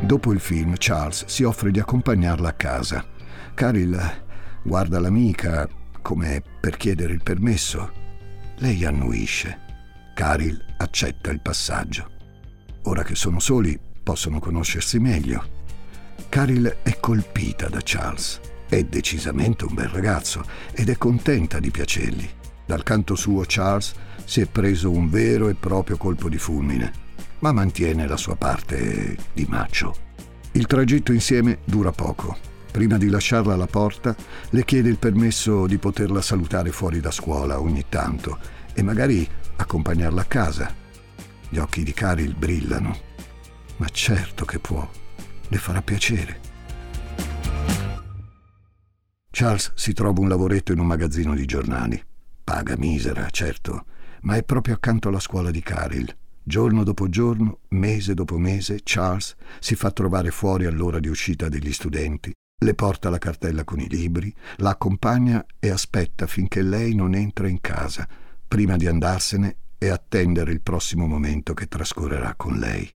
Dopo 0.00 0.32
il 0.32 0.40
film, 0.40 0.74
Charles 0.76 1.24
si 1.26 1.44
offre 1.44 1.70
di 1.70 1.78
accompagnarla 1.78 2.48
a 2.48 2.52
casa. 2.54 3.06
Caril 3.54 3.96
guarda 4.64 4.98
l'amica 4.98 5.68
come 6.00 6.42
per 6.60 6.76
chiedere 6.76 7.12
il 7.12 7.22
permesso. 7.22 7.92
Lei 8.56 8.84
annuisce. 8.84 9.60
Caril 10.16 10.60
accetta 10.78 11.30
il 11.30 11.40
passaggio. 11.40 12.10
Ora 12.86 13.04
che 13.04 13.14
sono 13.14 13.38
soli, 13.38 13.78
possono 14.02 14.40
conoscersi 14.40 14.98
meglio. 14.98 15.44
Caril 16.28 16.78
è 16.82 16.98
colpita 16.98 17.68
da 17.68 17.78
Charles. 17.84 18.40
È 18.72 18.84
decisamente 18.84 19.66
un 19.66 19.74
bel 19.74 19.88
ragazzo 19.88 20.42
ed 20.72 20.88
è 20.88 20.96
contenta 20.96 21.60
di 21.60 21.70
piacergli. 21.70 22.26
Dal 22.64 22.82
canto 22.82 23.14
suo 23.14 23.44
Charles 23.46 23.92
si 24.24 24.40
è 24.40 24.46
preso 24.46 24.90
un 24.90 25.10
vero 25.10 25.50
e 25.50 25.54
proprio 25.54 25.98
colpo 25.98 26.30
di 26.30 26.38
fulmine, 26.38 26.90
ma 27.40 27.52
mantiene 27.52 28.06
la 28.06 28.16
sua 28.16 28.34
parte 28.34 29.14
di 29.34 29.44
macio. 29.46 29.94
Il 30.52 30.64
tragitto 30.64 31.12
insieme 31.12 31.58
dura 31.66 31.92
poco. 31.92 32.34
Prima 32.70 32.96
di 32.96 33.10
lasciarla 33.10 33.52
alla 33.52 33.66
porta, 33.66 34.16
le 34.48 34.64
chiede 34.64 34.88
il 34.88 34.96
permesso 34.96 35.66
di 35.66 35.76
poterla 35.76 36.22
salutare 36.22 36.72
fuori 36.72 37.00
da 37.00 37.10
scuola 37.10 37.60
ogni 37.60 37.84
tanto 37.90 38.38
e 38.72 38.82
magari 38.82 39.28
accompagnarla 39.54 40.22
a 40.22 40.24
casa. 40.24 40.74
Gli 41.46 41.58
occhi 41.58 41.82
di 41.82 41.92
Caril 41.92 42.34
brillano. 42.34 42.96
Ma 43.76 43.88
certo 43.90 44.46
che 44.46 44.58
può. 44.58 44.90
Le 45.48 45.58
farà 45.58 45.82
piacere. 45.82 46.40
Charles 49.34 49.72
si 49.74 49.94
trova 49.94 50.20
un 50.20 50.28
lavoretto 50.28 50.72
in 50.72 50.78
un 50.78 50.86
magazzino 50.86 51.34
di 51.34 51.46
giornali. 51.46 52.00
Paga 52.44 52.76
misera, 52.76 53.30
certo, 53.30 53.86
ma 54.20 54.36
è 54.36 54.44
proprio 54.44 54.74
accanto 54.74 55.08
alla 55.08 55.20
scuola 55.20 55.50
di 55.50 55.62
Caril. 55.62 56.14
Giorno 56.42 56.84
dopo 56.84 57.08
giorno, 57.08 57.60
mese 57.68 58.12
dopo 58.12 58.36
mese, 58.36 58.80
Charles 58.84 59.34
si 59.58 59.74
fa 59.74 59.90
trovare 59.90 60.30
fuori 60.30 60.66
all'ora 60.66 61.00
di 61.00 61.08
uscita 61.08 61.48
degli 61.48 61.72
studenti 61.72 62.30
le 62.62 62.74
porta 62.74 63.10
la 63.10 63.18
cartella 63.18 63.64
con 63.64 63.80
i 63.80 63.88
libri, 63.88 64.32
la 64.58 64.70
accompagna 64.70 65.44
e 65.58 65.70
aspetta 65.70 66.26
finché 66.26 66.62
lei 66.62 66.94
non 66.94 67.14
entra 67.14 67.48
in 67.48 67.60
casa, 67.60 68.06
prima 68.46 68.76
di 68.76 68.86
andarsene 68.86 69.56
e 69.78 69.88
attendere 69.88 70.52
il 70.52 70.60
prossimo 70.60 71.06
momento 71.06 71.54
che 71.54 71.66
trascorrerà 71.66 72.34
con 72.36 72.58
lei. 72.58 72.88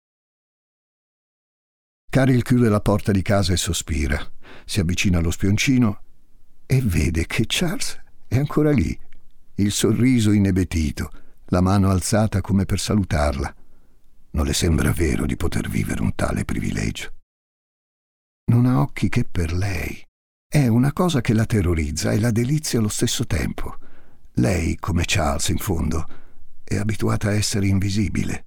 Caril 2.11 2.43
chiude 2.43 2.69
la 2.69 2.79
porta 2.79 3.11
di 3.11 3.23
casa 3.23 3.53
e 3.53 3.57
sospira, 3.57 4.19
si 4.65 4.79
avvicina 4.79 5.17
allo 5.17 5.31
spioncino 5.31 6.03
e 6.65 6.81
vede 6.81 7.25
che 7.25 7.45
Charles 7.47 8.01
è 8.27 8.37
ancora 8.37 8.71
lì, 8.71 8.97
il 9.55 9.71
sorriso 9.71 10.31
inebetito, 10.31 11.09
la 11.45 11.61
mano 11.61 11.89
alzata 11.89 12.41
come 12.41 12.65
per 12.65 12.79
salutarla. 12.79 13.55
Non 14.31 14.45
le 14.45 14.53
sembra 14.53 14.91
vero 14.91 15.25
di 15.25 15.35
poter 15.35 15.69
vivere 15.69 16.01
un 16.01 16.13
tale 16.15 16.43
privilegio 16.43 17.13
non 18.47 18.65
ha 18.65 18.79
occhi 18.79 19.09
che 19.09 19.25
per 19.29 19.53
lei. 19.53 20.03
È 20.47 20.67
una 20.67 20.93
cosa 20.93 21.21
che 21.21 21.33
la 21.33 21.45
terrorizza 21.45 22.11
e 22.11 22.19
la 22.19 22.31
delizia 22.31 22.79
allo 22.79 22.89
stesso 22.89 23.25
tempo. 23.25 23.77
Lei, 24.33 24.77
come 24.77 25.03
Charles 25.05 25.49
in 25.49 25.57
fondo, 25.57 26.05
è 26.63 26.75
abituata 26.75 27.29
a 27.29 27.33
essere 27.33 27.67
invisibile. 27.67 28.45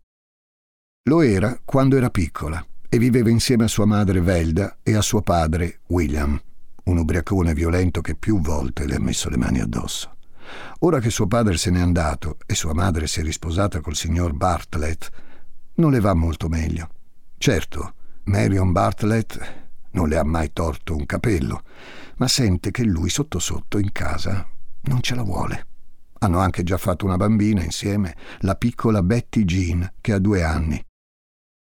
Lo 1.09 1.23
era 1.23 1.61
quando 1.65 1.97
era 1.97 2.11
piccola 2.11 2.65
e 2.89 2.99
viveva 2.99 3.31
insieme 3.31 3.65
a 3.65 3.69
sua 3.69 3.87
madre 3.87 4.21
Velda 4.21 4.79
e 4.83 4.95
a 4.95 5.03
suo 5.03 5.21
padre 5.23 5.81
William, 5.89 6.41
un 6.89 6.99
ubriacone 6.99 7.55
violento 7.55 8.01
che 8.01 8.15
più 8.15 8.41
volte 8.41 8.87
le 8.87 8.97
ha 8.97 9.01
messo 9.01 9.29
le 9.29 9.37
mani 9.37 9.61
addosso. 9.61 10.17
Ora 10.81 11.01
che 11.01 11.11
suo 11.11 11.27
padre 11.27 11.57
se 11.57 11.71
n'è 11.71 11.81
andato 11.81 12.39
e 12.47 12.55
sua 12.55 12.73
madre 12.73 13.07
si 13.07 13.21
è 13.21 13.23
risposata 13.23 13.81
col 13.81 13.95
signor 13.95 14.33
Bartlett, 14.33 15.11
non 15.75 15.91
le 15.91 16.01
va 16.01 16.15
molto 16.15 16.49
meglio. 16.49 16.89
Certo, 17.37 17.95
Marion 18.25 18.73
Bartlett 18.73 19.67
non 19.91 20.09
le 20.09 20.17
ha 20.17 20.25
mai 20.25 20.53
torto 20.53 20.97
un 20.97 21.07
capello, 21.07 21.63
ma 22.17 22.29
sente 22.29 22.71
che 22.71 22.85
lui 22.85 23.11
sotto 23.11 23.39
sotto 23.39 23.79
in 23.79 23.93
casa 23.93 24.47
non 24.83 25.01
ce 25.03 25.15
la 25.15 25.23
vuole. 25.23 25.67
Hanno 26.21 26.39
anche 26.39 26.63
già 26.63 26.79
fatto 26.79 27.05
una 27.05 27.17
bambina 27.17 27.63
insieme, 27.63 28.17
la 28.41 28.57
piccola 28.57 29.03
Betty 29.03 29.45
Jean, 29.45 29.93
che 30.01 30.13
ha 30.13 30.19
due 30.19 30.43
anni. 30.43 30.83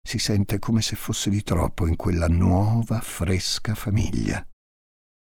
Si 0.03 0.17
sente 0.17 0.57
come 0.57 0.81
se 0.81 0.95
fosse 0.95 1.29
di 1.29 1.43
troppo 1.43 1.85
in 1.85 1.95
quella 1.95 2.27
nuova, 2.27 2.99
fresca 3.01 3.75
famiglia. 3.75 4.43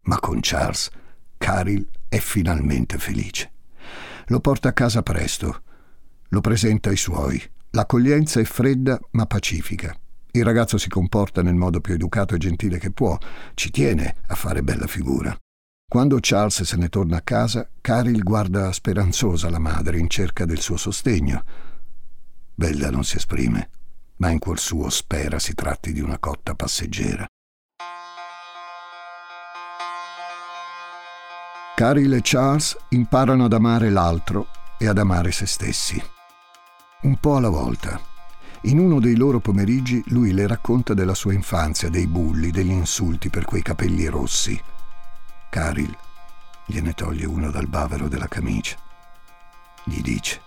Ma 0.08 0.18
con 0.20 0.38
Charles, 0.40 0.90
Caril 1.36 1.86
è 2.08 2.16
finalmente 2.16 2.96
felice. 2.96 3.52
Lo 4.28 4.40
porta 4.40 4.70
a 4.70 4.72
casa 4.72 5.02
presto, 5.02 5.62
lo 6.28 6.40
presenta 6.40 6.88
ai 6.88 6.96
suoi. 6.96 7.40
L'accoglienza 7.72 8.40
è 8.40 8.44
fredda 8.44 8.98
ma 9.10 9.26
pacifica. 9.26 9.94
Il 10.30 10.44
ragazzo 10.44 10.78
si 10.78 10.88
comporta 10.88 11.42
nel 11.42 11.56
modo 11.56 11.82
più 11.82 11.92
educato 11.92 12.34
e 12.34 12.38
gentile 12.38 12.78
che 12.78 12.90
può, 12.90 13.18
ci 13.52 13.70
tiene 13.70 14.16
a 14.28 14.34
fare 14.34 14.62
bella 14.62 14.86
figura. 14.86 15.36
Quando 15.86 16.16
Charles 16.22 16.62
se 16.62 16.76
ne 16.76 16.88
torna 16.88 17.18
a 17.18 17.22
casa, 17.22 17.68
Caril 17.82 18.22
guarda 18.22 18.72
speranzosa 18.72 19.50
la 19.50 19.58
madre 19.58 19.98
in 19.98 20.08
cerca 20.08 20.46
del 20.46 20.60
suo 20.60 20.78
sostegno. 20.78 21.44
Bella 22.54 22.90
non 22.90 23.04
si 23.04 23.16
esprime, 23.18 23.70
ma 24.16 24.30
in 24.30 24.38
cuor 24.38 24.58
suo 24.58 24.88
spera 24.88 25.38
si 25.38 25.52
tratti 25.54 25.92
di 25.92 26.00
una 26.00 26.18
cotta 26.18 26.54
passeggera. 26.54 27.26
Caril 31.78 32.12
e 32.14 32.22
Charles 32.24 32.76
imparano 32.88 33.44
ad 33.44 33.52
amare 33.52 33.88
l'altro 33.88 34.48
e 34.78 34.88
ad 34.88 34.98
amare 34.98 35.30
se 35.30 35.46
stessi. 35.46 36.02
Un 37.02 37.20
po' 37.20 37.36
alla 37.36 37.50
volta. 37.50 38.00
In 38.62 38.80
uno 38.80 38.98
dei 38.98 39.14
loro 39.14 39.38
pomeriggi 39.38 40.02
lui 40.08 40.32
le 40.32 40.48
racconta 40.48 40.92
della 40.92 41.14
sua 41.14 41.34
infanzia, 41.34 41.88
dei 41.88 42.08
bulli, 42.08 42.50
degli 42.50 42.72
insulti 42.72 43.30
per 43.30 43.44
quei 43.44 43.62
capelli 43.62 44.06
rossi. 44.06 44.60
Caril 45.48 45.96
gliene 46.66 46.94
toglie 46.94 47.26
uno 47.26 47.48
dal 47.52 47.68
bavero 47.68 48.08
della 48.08 48.26
camicia. 48.26 48.76
Gli 49.84 50.00
dice, 50.00 50.42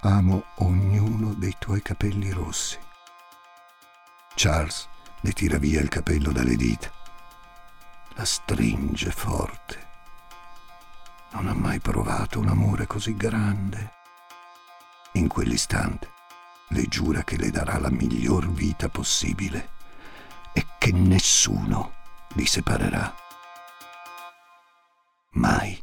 amo 0.00 0.44
ognuno 0.60 1.34
dei 1.34 1.56
tuoi 1.58 1.82
capelli 1.82 2.30
rossi. 2.30 2.78
Charles 4.34 4.88
le 5.20 5.32
tira 5.32 5.58
via 5.58 5.82
il 5.82 5.88
capello 5.88 6.32
dalle 6.32 6.56
dita. 6.56 6.90
La 8.14 8.24
stringe 8.24 9.10
forte. 9.10 9.90
Non 11.32 11.48
ha 11.48 11.54
mai 11.54 11.80
provato 11.80 12.38
un 12.38 12.48
amore 12.48 12.86
così 12.86 13.16
grande. 13.16 13.90
In 15.12 15.28
quell'istante 15.28 16.08
le 16.68 16.86
giura 16.88 17.24
che 17.24 17.36
le 17.36 17.50
darà 17.50 17.78
la 17.78 17.90
miglior 17.90 18.50
vita 18.50 18.88
possibile 18.88 19.68
e 20.52 20.66
che 20.78 20.92
nessuno 20.92 21.92
li 22.34 22.44
separerà. 22.44 23.14
Mai. 25.32 25.78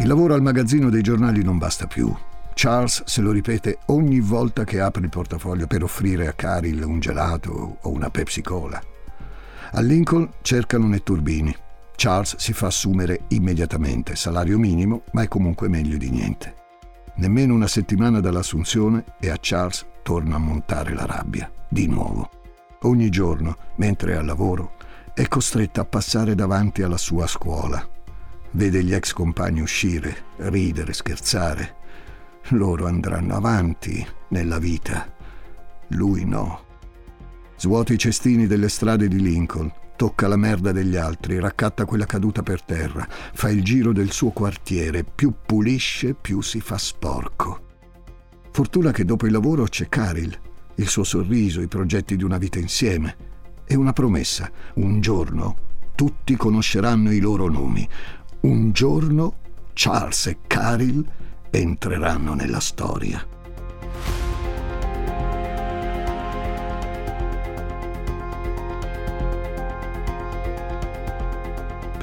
Il 0.00 0.08
lavoro 0.08 0.34
al 0.34 0.42
magazzino 0.42 0.90
dei 0.90 1.02
giornali 1.02 1.42
non 1.42 1.58
basta 1.58 1.86
più. 1.86 2.12
Charles 2.54 3.04
se 3.04 3.20
lo 3.20 3.30
ripete 3.30 3.78
ogni 3.86 4.20
volta 4.20 4.64
che 4.64 4.80
apre 4.80 5.02
il 5.02 5.08
portafoglio 5.10 5.66
per 5.66 5.82
offrire 5.82 6.26
a 6.26 6.32
Caril 6.32 6.82
un 6.82 6.98
gelato 6.98 7.78
o 7.80 7.90
una 7.90 8.10
Pepsi 8.10 8.42
Cola. 8.42 8.93
A 9.76 9.80
Lincoln 9.80 10.30
cercano 10.42 10.86
netturbini. 10.86 11.52
Charles 11.96 12.36
si 12.36 12.52
fa 12.52 12.66
assumere 12.66 13.24
immediatamente, 13.30 14.14
salario 14.14 14.56
minimo, 14.56 15.02
ma 15.10 15.22
è 15.22 15.28
comunque 15.28 15.68
meglio 15.68 15.96
di 15.96 16.10
niente. 16.10 16.54
Nemmeno 17.16 17.54
una 17.54 17.66
settimana 17.66 18.20
dall'assunzione 18.20 19.04
e 19.18 19.30
a 19.30 19.38
Charles 19.40 19.84
torna 20.04 20.36
a 20.36 20.38
montare 20.38 20.94
la 20.94 21.06
rabbia, 21.06 21.50
di 21.68 21.88
nuovo. 21.88 22.30
Ogni 22.82 23.10
giorno, 23.10 23.56
mentre 23.74 24.12
è 24.12 24.16
al 24.16 24.26
lavoro, 24.26 24.76
è 25.12 25.26
costretta 25.26 25.80
a 25.80 25.86
passare 25.86 26.36
davanti 26.36 26.82
alla 26.82 26.96
sua 26.96 27.26
scuola. 27.26 27.84
Vede 28.52 28.84
gli 28.84 28.94
ex 28.94 29.12
compagni 29.12 29.60
uscire, 29.60 30.16
ridere, 30.36 30.92
scherzare. 30.92 31.74
Loro 32.50 32.86
andranno 32.86 33.34
avanti 33.34 34.06
nella 34.28 34.60
vita. 34.60 35.12
Lui 35.88 36.24
no. 36.24 36.63
Svuota 37.56 37.92
i 37.92 37.98
cestini 37.98 38.46
delle 38.46 38.68
strade 38.68 39.08
di 39.08 39.20
Lincoln, 39.20 39.72
tocca 39.96 40.28
la 40.28 40.36
merda 40.36 40.72
degli 40.72 40.96
altri, 40.96 41.38
raccatta 41.38 41.84
quella 41.84 42.06
caduta 42.06 42.42
per 42.42 42.62
terra, 42.62 43.06
fa 43.08 43.48
il 43.50 43.62
giro 43.62 43.92
del 43.92 44.10
suo 44.10 44.30
quartiere, 44.30 45.04
più 45.04 45.32
pulisce 45.44 46.14
più 46.14 46.40
si 46.40 46.60
fa 46.60 46.78
sporco. 46.78 47.62
Fortuna 48.50 48.90
che 48.90 49.04
dopo 49.04 49.26
il 49.26 49.32
lavoro 49.32 49.64
c'è 49.64 49.88
Caril, 49.88 50.36
il 50.76 50.88
suo 50.88 51.04
sorriso, 51.04 51.60
i 51.60 51.68
progetti 51.68 52.16
di 52.16 52.24
una 52.24 52.38
vita 52.38 52.58
insieme 52.58 53.16
e 53.64 53.76
una 53.76 53.92
promessa. 53.92 54.50
Un 54.74 55.00
giorno 55.00 55.56
tutti 55.94 56.36
conosceranno 56.36 57.12
i 57.12 57.20
loro 57.20 57.48
nomi. 57.48 57.88
Un 58.40 58.72
giorno 58.72 59.36
Charles 59.72 60.26
e 60.26 60.38
Caril 60.46 61.04
entreranno 61.50 62.34
nella 62.34 62.60
storia. 62.60 63.33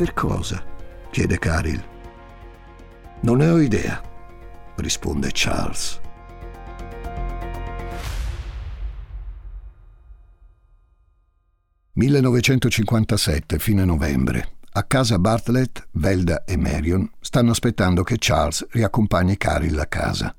Per 0.02 0.16
cosa? 0.16 0.66
chiede 1.12 1.38
Caril. 1.38 1.80
Non 3.20 3.38
ne 3.38 3.50
ho 3.50 3.60
idea, 3.60 4.02
risponde 4.78 5.30
Charles. 5.32 6.02
«1957, 11.96 13.60
fine 13.60 13.86
novembre. 13.86 14.54
A 14.72 14.84
casa 14.86 15.20
Bartlett, 15.20 15.90
Velda 15.92 16.46
e 16.46 16.58
Marion 16.58 17.08
stanno 17.20 17.52
aspettando 17.52 18.02
che 18.02 18.16
Charles 18.18 18.66
riaccompagni 18.72 19.38
Caril 19.38 19.78
a 19.78 19.86
casa. 19.86 20.36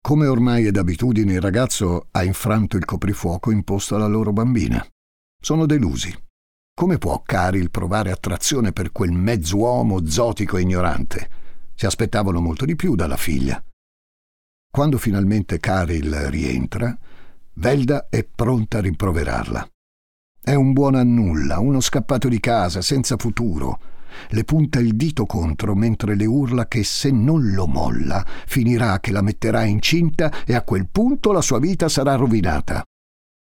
Come 0.00 0.26
ormai 0.26 0.64
è 0.64 0.72
d'abitudine, 0.72 1.34
il 1.34 1.40
ragazzo 1.40 2.08
ha 2.10 2.24
infranto 2.24 2.76
il 2.76 2.84
coprifuoco 2.84 3.52
imposto 3.52 3.94
alla 3.94 4.08
loro 4.08 4.32
bambina. 4.32 4.84
Sono 5.40 5.64
delusi. 5.64 6.26
Come 6.78 6.98
può 6.98 7.22
Caril 7.24 7.72
provare 7.72 8.12
attrazione 8.12 8.70
per 8.70 8.92
quel 8.92 9.10
mezz'uomo 9.10 10.06
zotico 10.06 10.56
e 10.56 10.60
ignorante? 10.60 11.28
Si 11.74 11.86
aspettavano 11.86 12.40
molto 12.40 12.64
di 12.64 12.76
più 12.76 12.94
dalla 12.94 13.16
figlia. 13.16 13.60
Quando 14.70 14.96
finalmente 14.96 15.58
Caril 15.58 16.14
rientra, 16.28 16.96
Velda 17.54 18.06
è 18.08 18.22
pronta 18.22 18.78
a 18.78 18.82
rimproverarla. 18.82 19.68
È 20.40 20.54
un 20.54 20.72
buono 20.72 20.98
a 20.98 21.02
nulla, 21.02 21.58
uno 21.58 21.80
scappato 21.80 22.28
di 22.28 22.38
casa, 22.38 22.80
senza 22.80 23.16
futuro. 23.16 23.80
Le 24.28 24.44
punta 24.44 24.78
il 24.78 24.94
dito 24.94 25.26
contro 25.26 25.74
mentre 25.74 26.14
le 26.14 26.26
urla 26.26 26.68
che 26.68 26.84
se 26.84 27.10
non 27.10 27.50
lo 27.50 27.66
molla 27.66 28.24
finirà 28.46 29.00
che 29.00 29.10
la 29.10 29.22
metterà 29.22 29.64
incinta 29.64 30.44
e 30.46 30.54
a 30.54 30.62
quel 30.62 30.86
punto 30.86 31.32
la 31.32 31.40
sua 31.40 31.58
vita 31.58 31.88
sarà 31.88 32.14
rovinata. 32.14 32.84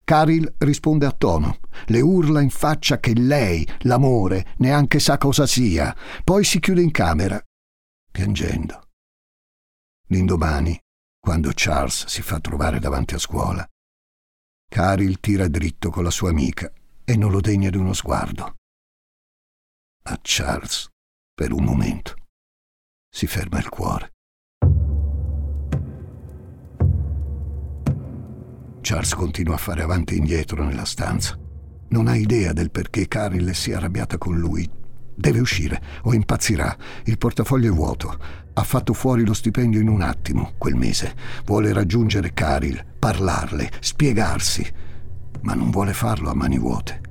Caril 0.06 0.54
risponde 0.60 1.08
a 1.08 1.12
tono, 1.12 1.58
le 1.88 2.00
urla 2.00 2.40
in 2.40 2.52
faccia 2.52 3.00
che 3.00 3.16
lei, 3.16 3.68
l'amore, 3.80 4.54
neanche 4.58 5.00
sa 5.00 5.18
cosa 5.18 5.48
sia, 5.48 5.96
poi 6.24 6.44
si 6.44 6.60
chiude 6.60 6.84
in 6.84 6.92
camera, 6.92 7.42
piangendo. 8.12 8.90
L'indomani, 10.10 10.80
quando 11.20 11.50
Charles 11.56 12.06
si 12.06 12.22
fa 12.22 12.40
trovare 12.40 12.78
davanti 12.78 13.16
a 13.16 13.18
scuola, 13.18 13.68
Caril 14.70 15.20
tira 15.20 15.48
dritto 15.48 15.90
con 15.90 16.04
la 16.04 16.12
sua 16.12 16.30
amica 16.30 16.72
e 17.04 17.18
non 17.18 17.32
lo 17.32 17.42
degna 17.42 17.72
di 17.72 17.78
uno 17.78 17.94
sguardo. 17.94 18.58
A 20.04 20.20
Charles, 20.22 20.88
per 21.34 21.52
un 21.52 21.64
momento, 21.64 22.14
si 23.10 23.26
ferma 23.26 23.58
il 23.58 23.70
cuore. 23.70 24.15
Charles 28.88 29.16
continua 29.16 29.56
a 29.56 29.58
fare 29.58 29.82
avanti 29.82 30.14
e 30.14 30.18
indietro 30.18 30.64
nella 30.64 30.86
stanza. 30.86 31.36
Non 31.88 32.08
ha 32.08 32.16
idea 32.16 32.54
del 32.54 32.70
perché 32.70 33.08
Caril 33.08 33.56
sia 33.56 33.78
arrabbiata 33.78 34.20
con 34.20 34.38
lui. 34.38 34.70
Deve 35.16 35.40
uscire 35.40 35.82
o 36.04 36.14
impazzirà. 36.14 36.78
Il 37.06 37.18
portafoglio 37.18 37.72
è 37.72 37.76
vuoto. 37.76 38.16
Ha 38.54 38.62
fatto 38.62 38.94
fuori 38.94 39.26
lo 39.26 39.34
stipendio 39.34 39.80
in 39.80 39.88
un 39.88 40.02
attimo, 40.02 40.54
quel 40.60 40.76
mese. 40.76 41.16
Vuole 41.46 41.74
raggiungere 41.74 42.36
Caril, 42.36 42.80
parlarle, 43.00 43.72
spiegarsi. 43.80 44.72
Ma 45.42 45.56
non 45.56 45.72
vuole 45.72 45.94
farlo 45.94 46.30
a 46.30 46.36
mani 46.36 46.60
vuote. 46.60 47.02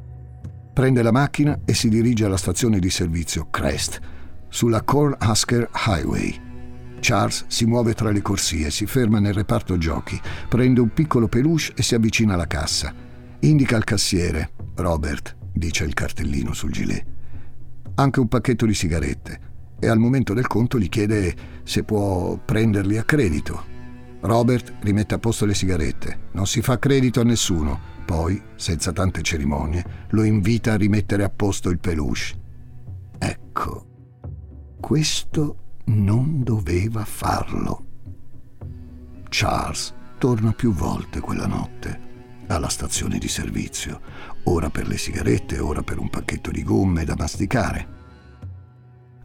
Prende 0.73 1.03
la 1.03 1.11
macchina 1.11 1.63
e 1.65 1.75
si 1.75 1.89
dirige 1.89 2.25
alla 2.25 2.37
stazione 2.37 2.79
di 2.79 2.89
servizio 2.89 3.51
Crest, 3.51 3.99
sulla 4.49 4.83
Cornhusker 4.83 5.69
Highway. 5.87 6.44
Charles 7.07 7.45
si 7.49 7.67
muove 7.67 7.93
tra 7.93 8.11
le 8.11 8.23
corsie, 8.23 8.71
si 8.71 8.87
ferma 8.87 9.19
nel 9.19 9.35
reparto 9.35 9.77
giochi, 9.77 10.19
prende 10.49 10.81
un 10.81 10.89
piccolo 10.89 11.29
peluche 11.29 11.75
e 11.77 11.83
si 11.83 11.95
avvicina 11.95 12.33
alla 12.33 12.47
cassa. 12.47 12.95
Indica 13.41 13.77
al 13.77 13.85
cassiere. 13.85 14.53
Robert, 14.77 15.37
dice 15.53 15.85
il 15.85 15.93
cartellino 15.93 16.55
sul 16.55 16.73
gilet. 16.73 17.05
Anche 17.97 18.21
un 18.21 18.29
pacchetto 18.29 18.65
di 18.65 18.73
sigarette 18.73 19.41
e 19.79 19.87
al 19.87 19.99
momento 19.99 20.33
del 20.33 20.47
conto 20.47 20.79
gli 20.79 20.89
chiede 20.89 21.37
se 21.63 21.85
può 21.85 22.39
prenderli 22.43 22.97
a 22.97 23.05
credito. 23.05 23.63
Robert 24.21 24.77
rimette 24.81 25.13
a 25.13 25.19
posto 25.19 25.45
le 25.45 25.53
sigarette. 25.53 26.31
Non 26.33 26.47
si 26.47 26.63
fa 26.63 26.79
credito 26.79 27.21
a 27.21 27.25
nessuno. 27.25 27.79
Poi, 28.07 28.41
senza 28.55 28.93
tante 28.93 29.21
cerimonie, 29.21 30.07
lo 30.09 30.23
invita 30.23 30.73
a 30.73 30.77
rimettere 30.77 31.23
a 31.23 31.29
posto 31.29 31.69
il 31.69 31.79
peluche. 31.79 32.33
Ecco, 33.19 33.87
questo 34.81 35.64
non 35.87 36.43
doveva 36.43 37.05
farlo. 37.05 37.85
Charles 39.29 39.95
torna 40.19 40.53
più 40.53 40.73
volte 40.73 41.21
quella 41.21 41.47
notte 41.47 42.13
alla 42.47 42.69
stazione 42.69 43.19
di 43.19 43.29
servizio, 43.29 44.01
ora 44.45 44.71
per 44.71 44.87
le 44.87 44.99
sigarette, 44.99 45.59
ora 45.59 45.83
per 45.83 45.99
un 45.99 46.11
pacchetto 46.11 46.51
di 46.51 46.63
gomme 46.63 47.05
da 47.05 47.15
masticare. 47.17 47.89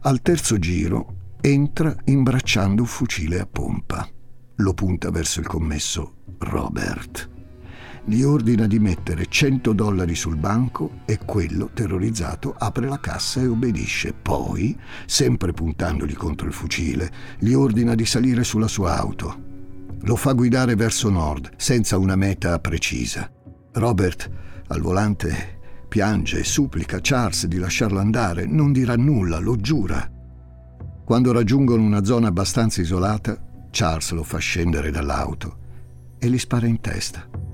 Al 0.00 0.22
terzo 0.22 0.58
giro 0.58 1.34
entra 1.40 1.94
imbracciando 2.04 2.82
un 2.82 2.88
fucile 2.88 3.40
a 3.40 3.46
pompa. 3.46 4.08
Lo 4.56 4.74
punta 4.74 5.10
verso 5.10 5.40
il 5.40 5.46
commesso 5.46 6.14
Robert 6.38 7.39
gli 8.04 8.22
ordina 8.22 8.66
di 8.66 8.78
mettere 8.78 9.26
100 9.28 9.72
dollari 9.72 10.14
sul 10.14 10.36
banco 10.36 11.00
e 11.04 11.18
quello, 11.24 11.70
terrorizzato, 11.72 12.54
apre 12.56 12.88
la 12.88 12.98
cassa 12.98 13.40
e 13.40 13.46
obbedisce. 13.46 14.12
Poi, 14.12 14.78
sempre 15.06 15.52
puntandogli 15.52 16.14
contro 16.14 16.46
il 16.46 16.52
fucile, 16.52 17.10
gli 17.38 17.52
ordina 17.52 17.94
di 17.94 18.06
salire 18.06 18.44
sulla 18.44 18.68
sua 18.68 18.96
auto. 18.96 19.48
Lo 20.02 20.16
fa 20.16 20.32
guidare 20.32 20.76
verso 20.76 21.10
nord, 21.10 21.50
senza 21.56 21.98
una 21.98 22.16
meta 22.16 22.58
precisa. 22.58 23.30
Robert, 23.72 24.30
al 24.68 24.80
volante, 24.80 25.58
piange 25.88 26.38
e 26.38 26.44
supplica 26.44 26.98
Charles 27.02 27.46
di 27.46 27.58
lasciarlo 27.58 27.98
andare, 27.98 28.46
non 28.46 28.72
dirà 28.72 28.96
nulla, 28.96 29.38
lo 29.38 29.56
giura. 29.56 30.10
Quando 31.04 31.32
raggiungono 31.32 31.82
una 31.82 32.04
zona 32.04 32.28
abbastanza 32.28 32.80
isolata, 32.80 33.38
Charles 33.70 34.12
lo 34.12 34.22
fa 34.22 34.38
scendere 34.38 34.90
dall'auto 34.90 35.58
e 36.18 36.28
gli 36.28 36.38
spara 36.38 36.66
in 36.66 36.80
testa. 36.80 37.49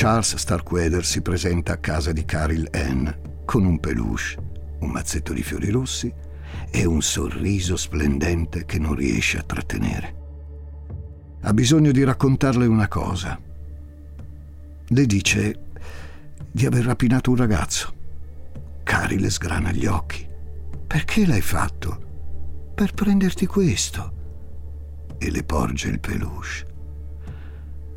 Charles 0.00 0.36
Starkweather 0.36 1.04
si 1.04 1.22
presenta 1.22 1.72
a 1.72 1.78
casa 1.78 2.12
di 2.12 2.24
Caril 2.24 2.68
Ann 2.70 3.08
con 3.44 3.64
un 3.64 3.80
peluche, 3.80 4.36
un 4.78 4.90
mazzetto 4.90 5.32
di 5.32 5.42
fiori 5.42 5.70
rossi 5.70 6.14
e 6.70 6.84
un 6.84 7.02
sorriso 7.02 7.76
splendente 7.76 8.64
che 8.64 8.78
non 8.78 8.94
riesce 8.94 9.38
a 9.38 9.42
trattenere. 9.42 10.14
Ha 11.40 11.52
bisogno 11.52 11.90
di 11.90 12.04
raccontarle 12.04 12.66
una 12.66 12.86
cosa. 12.86 13.40
Le 14.86 15.06
dice 15.06 15.72
di 16.48 16.64
aver 16.64 16.84
rapinato 16.84 17.30
un 17.30 17.36
ragazzo. 17.36 17.92
Cari 18.84 19.28
sgrana 19.28 19.72
gli 19.72 19.86
occhi. 19.86 20.24
Perché 20.86 21.26
l'hai 21.26 21.42
fatto? 21.42 22.70
Per 22.72 22.92
prenderti 22.92 23.46
questo. 23.46 24.12
E 25.18 25.28
le 25.28 25.42
porge 25.42 25.88
il 25.88 25.98
peluche. 25.98 26.66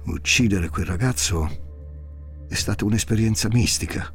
Uccidere 0.05 0.69
quel 0.69 0.87
ragazzo 0.87 1.69
è 2.51 2.55
stata 2.55 2.83
un'esperienza 2.83 3.47
mistica. 3.47 4.13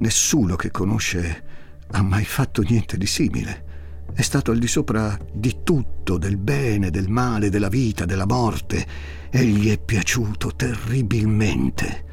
Nessuno 0.00 0.54
che 0.54 0.70
conosce 0.70 1.44
ha 1.92 2.02
mai 2.02 2.26
fatto 2.26 2.60
niente 2.60 2.98
di 2.98 3.06
simile. 3.06 3.64
È 4.12 4.20
stato 4.20 4.50
al 4.50 4.58
di 4.58 4.66
sopra 4.66 5.18
di 5.32 5.60
tutto, 5.64 6.18
del 6.18 6.36
bene, 6.36 6.90
del 6.90 7.08
male, 7.08 7.48
della 7.48 7.70
vita, 7.70 8.04
della 8.04 8.26
morte, 8.26 8.86
e 9.30 9.46
gli 9.46 9.70
è 9.70 9.78
piaciuto 9.78 10.56
terribilmente. 10.56 12.04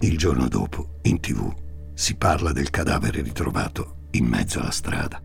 Il 0.00 0.18
giorno 0.18 0.48
dopo, 0.48 0.98
in 1.04 1.18
tv, 1.18 1.50
si 1.94 2.16
parla 2.16 2.52
del 2.52 2.68
cadavere 2.68 3.22
ritrovato 3.22 4.08
in 4.10 4.26
mezzo 4.26 4.60
alla 4.60 4.70
strada. 4.70 5.18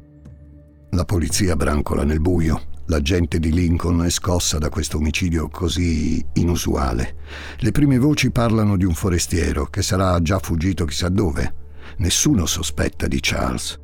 La 0.91 1.03
polizia 1.03 1.57
brancola 1.57 2.05
nel 2.05 2.21
buio, 2.21 2.61
la 2.87 3.01
gente 3.01 3.39
di 3.39 3.51
Lincoln 3.51 4.01
è 4.01 4.09
scossa 4.09 4.57
da 4.57 4.69
questo 4.69 4.97
omicidio 4.97 5.47
così 5.49 6.23
inusuale. 6.33 7.15
Le 7.59 7.71
prime 7.71 7.97
voci 7.97 8.29
parlano 8.31 8.75
di 8.75 8.83
un 8.83 8.93
forestiero 8.93 9.67
che 9.67 9.81
sarà 9.81 10.21
già 10.21 10.39
fuggito 10.39 10.85
chissà 10.85 11.09
dove. 11.09 11.61
Nessuno 11.97 12.45
sospetta 12.45 13.07
di 13.07 13.19
Charles. 13.21 13.79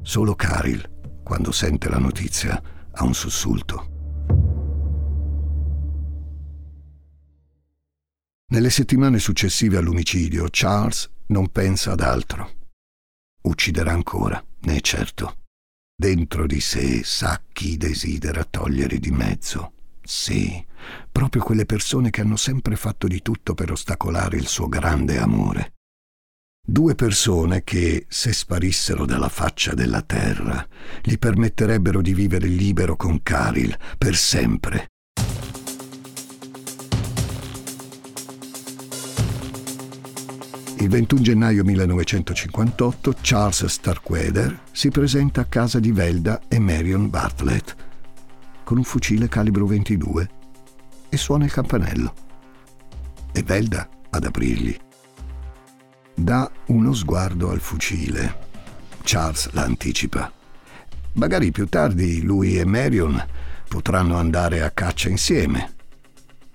Solo 0.00 0.34
Caril, 0.34 1.20
quando 1.22 1.52
sente 1.52 1.88
la 1.88 1.98
notizia, 1.98 2.60
ha 2.90 3.04
un 3.04 3.14
sussulto. 3.14 3.90
Nelle 8.48 8.70
settimane 8.70 9.18
successive 9.18 9.78
all'omicidio, 9.78 10.46
Charles 10.50 11.10
non 11.26 11.48
pensa 11.50 11.92
ad 11.92 12.00
altro. 12.00 12.50
Ucciderà 13.42 13.92
ancora, 13.92 14.42
ne 14.60 14.76
è 14.76 14.80
certo. 14.80 15.41
Dentro 16.02 16.48
di 16.48 16.58
sé 16.58 17.04
sa 17.04 17.40
chi 17.52 17.76
desidera 17.76 18.42
togliere 18.42 18.98
di 18.98 19.12
mezzo. 19.12 19.74
Sì, 20.02 20.60
proprio 21.12 21.44
quelle 21.44 21.64
persone 21.64 22.10
che 22.10 22.22
hanno 22.22 22.34
sempre 22.34 22.74
fatto 22.74 23.06
di 23.06 23.22
tutto 23.22 23.54
per 23.54 23.70
ostacolare 23.70 24.36
il 24.36 24.48
suo 24.48 24.66
grande 24.66 25.18
amore. 25.18 25.74
Due 26.60 26.96
persone 26.96 27.62
che, 27.62 28.06
se 28.08 28.32
sparissero 28.32 29.06
dalla 29.06 29.28
faccia 29.28 29.74
della 29.74 30.02
terra, 30.02 30.66
gli 31.04 31.18
permetterebbero 31.18 32.02
di 32.02 32.14
vivere 32.14 32.48
libero 32.48 32.96
con 32.96 33.22
Caril 33.22 33.78
per 33.96 34.16
sempre, 34.16 34.88
Il 40.82 40.88
21 40.88 41.22
gennaio 41.22 41.62
1958 41.62 43.14
Charles 43.20 43.66
Starkweather 43.66 44.62
si 44.72 44.88
presenta 44.88 45.42
a 45.42 45.44
casa 45.44 45.78
di 45.78 45.92
Velda 45.92 46.40
e 46.48 46.58
Marion 46.58 47.08
Bartlett 47.08 47.76
con 48.64 48.78
un 48.78 48.82
fucile 48.82 49.28
calibro 49.28 49.64
22 49.64 50.30
e 51.08 51.16
suona 51.16 51.44
il 51.44 51.52
campanello. 51.52 52.14
E 53.30 53.44
Velda 53.44 53.88
ad 54.10 54.24
aprirgli. 54.24 54.76
Dà 56.16 56.50
uno 56.66 56.92
sguardo 56.92 57.50
al 57.50 57.60
fucile. 57.60 58.38
Charles 59.04 59.52
l'anticipa. 59.52 60.32
Magari 61.12 61.52
più 61.52 61.68
tardi 61.68 62.22
lui 62.22 62.58
e 62.58 62.64
Marion 62.64 63.24
potranno 63.68 64.16
andare 64.16 64.62
a 64.62 64.70
caccia 64.72 65.08
insieme. 65.08 65.71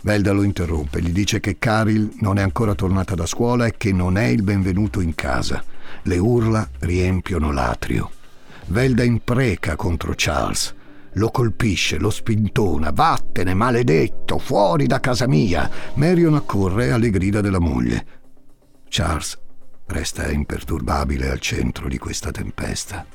Velda 0.08 0.32
lo 0.32 0.44
interrompe, 0.44 1.02
gli 1.02 1.12
dice 1.12 1.42
che 1.42 1.58
Caril 1.60 2.14
non 2.22 2.38
è 2.38 2.42
ancora 2.42 2.74
tornata 2.76 3.14
da 3.14 3.26
scuola 3.26 3.66
e 3.66 3.74
che 3.76 3.92
non 3.92 4.18
è 4.18 4.24
il 4.24 4.42
benvenuto 4.42 5.02
in 5.02 5.14
casa. 5.14 5.62
Le 6.04 6.18
urla 6.18 6.66
riempiono 6.80 7.52
l'atrio. 7.52 8.10
Velda 8.68 9.04
impreca 9.04 9.76
contro 9.76 10.14
Charles. 10.16 10.74
Lo 11.16 11.30
colpisce, 11.30 11.98
lo 11.98 12.10
spintona. 12.10 12.92
Vattene, 12.94 13.54
maledetto, 13.54 14.38
fuori 14.38 14.88
da 14.88 15.02
casa 15.02 15.28
mia. 15.28 15.70
Marion 15.96 16.36
accorre 16.36 16.92
alle 16.92 17.10
grida 17.10 17.42
della 17.42 17.60
moglie. 17.60 18.06
Charles 18.88 19.38
resta 19.88 20.32
imperturbabile 20.32 21.30
al 21.30 21.42
centro 21.42 21.90
di 21.90 21.98
questa 21.98 22.32
tempesta. 22.32 23.06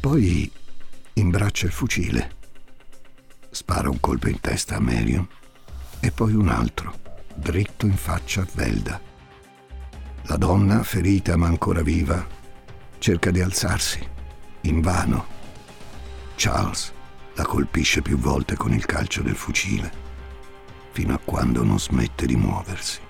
Poi 0.00 0.50
imbraccia 1.12 1.66
il 1.66 1.72
fucile, 1.72 2.32
spara 3.50 3.88
un 3.88 4.00
colpo 4.00 4.28
in 4.28 4.40
testa 4.40 4.76
a 4.76 4.80
Marion 4.80 5.26
e 6.00 6.10
poi 6.10 6.34
un 6.34 6.48
altro, 6.48 6.94
dritto 7.34 7.86
in 7.86 7.96
faccia 7.96 8.42
a 8.42 8.46
Velda. 8.52 9.00
La 10.22 10.36
donna, 10.36 10.82
ferita 10.82 11.36
ma 11.36 11.46
ancora 11.46 11.82
viva, 11.82 12.24
cerca 12.98 13.30
di 13.30 13.40
alzarsi, 13.40 14.06
invano. 14.62 15.36
Charles 16.36 16.92
la 17.34 17.44
colpisce 17.44 18.02
più 18.02 18.18
volte 18.18 18.56
con 18.56 18.72
il 18.72 18.84
calcio 18.84 19.22
del 19.22 19.36
fucile, 19.36 19.90
fino 20.90 21.14
a 21.14 21.20
quando 21.24 21.64
non 21.64 21.78
smette 21.78 22.26
di 22.26 22.36
muoversi. 22.36 23.00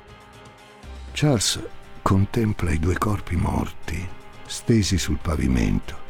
Charles 1.13 1.61
contempla 2.03 2.71
i 2.71 2.79
due 2.79 2.97
corpi 2.97 3.37
morti, 3.37 4.07
stesi 4.47 4.97
sul 4.99 5.19
pavimento, 5.21 6.07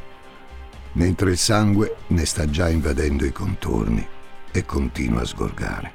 mentre 0.93 1.31
il 1.31 1.39
sangue 1.39 1.97
ne 2.09 2.25
sta 2.25 2.49
già 2.49 2.69
invadendo 2.69 3.25
i 3.25 3.33
contorni 3.33 4.17
e 4.59 4.65
continua 4.65 5.23
a 5.23 5.25
sgorgare. 5.25 5.93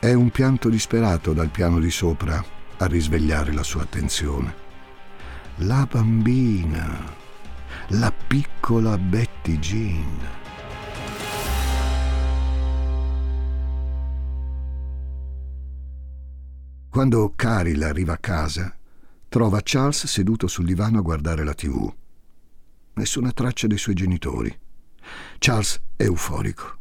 È 0.00 0.12
un 0.12 0.30
pianto 0.30 0.68
disperato 0.68 1.32
dal 1.32 1.50
piano 1.50 1.78
di 1.78 1.90
sopra 1.90 2.44
a 2.76 2.86
risvegliare 2.86 3.52
la 3.52 3.62
sua 3.62 3.82
attenzione. 3.82 4.68
La 5.58 5.86
bambina, 5.88 7.04
la 7.88 8.12
piccola 8.12 8.98
Betty 8.98 9.58
Jean. 9.58 10.18
Quando 16.88 17.32
Caril 17.36 17.84
arriva 17.84 18.14
a 18.14 18.18
casa, 18.18 18.74
trova 19.28 19.60
Charles 19.62 20.06
seduto 20.06 20.48
sul 20.48 20.64
divano 20.64 20.98
a 20.98 21.02
guardare 21.02 21.44
la 21.44 21.54
tv. 21.54 21.94
Nessuna 22.94 23.30
traccia 23.30 23.68
dei 23.68 23.78
suoi 23.78 23.94
genitori. 23.94 24.58
Charles 25.38 25.80
è 25.94 26.02
euforico. 26.02 26.79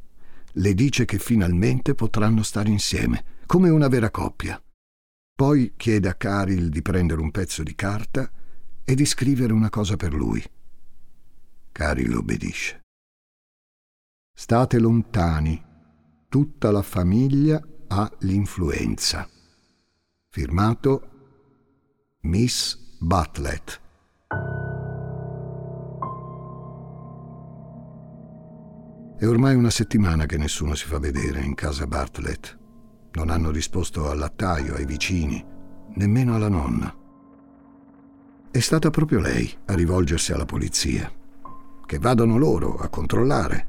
Le 0.54 0.74
dice 0.74 1.06
che 1.06 1.20
finalmente 1.20 1.96
potranno 1.96 2.44
stare 2.44 2.70
insieme, 2.70 3.24
come 3.46 3.70
una 3.70 3.88
vera 3.88 4.10
coppia. 4.10 4.62
Poi 5.36 5.74
chiede 5.78 6.10
a 6.10 6.16
Caril 6.16 6.70
di 6.70 6.82
prendere 6.82 7.22
un 7.22 7.32
pezzo 7.32 7.64
di 7.64 7.76
carta 7.76 8.30
e 8.84 8.96
di 8.96 9.06
scrivere 9.06 9.54
una 9.54 9.70
cosa 9.70 9.96
per 9.96 10.14
lui. 10.14 10.44
Caril 11.72 12.16
obbedisce. 12.16 12.82
State 14.34 14.80
lontani. 14.80 15.64
Tutta 16.28 16.72
la 16.72 16.82
famiglia 16.82 17.62
ha 17.88 18.12
l'influenza. 18.20 19.28
Firmato 20.30 21.10
Miss 22.22 22.78
Bartlett. 23.00 23.82
È 29.20 29.28
ormai 29.28 29.54
una 29.54 29.70
settimana 29.70 30.26
che 30.26 30.38
nessuno 30.38 30.76
si 30.76 30.86
fa 30.86 30.98
vedere 30.98 31.42
in 31.42 31.54
casa 31.54 31.86
Bartlett. 31.86 32.58
Non 33.12 33.30
hanno 33.30 33.52
risposto 33.52 34.10
al 34.10 34.18
lattaio, 34.18 34.76
ai 34.76 34.86
vicini, 34.86 35.46
nemmeno 35.96 36.36
alla 36.36 36.48
nonna. 36.48 36.96
È 38.50 38.60
stata 38.60 38.90
proprio 38.90 39.20
lei 39.20 39.54
a 39.66 39.76
rivolgersi 39.76 40.32
alla 40.32 40.46
polizia. 40.46 41.12
Che 41.86 42.00
vadano 42.00 42.38
loro 42.38 42.78
a 42.78 42.88
controllare. 42.88 43.68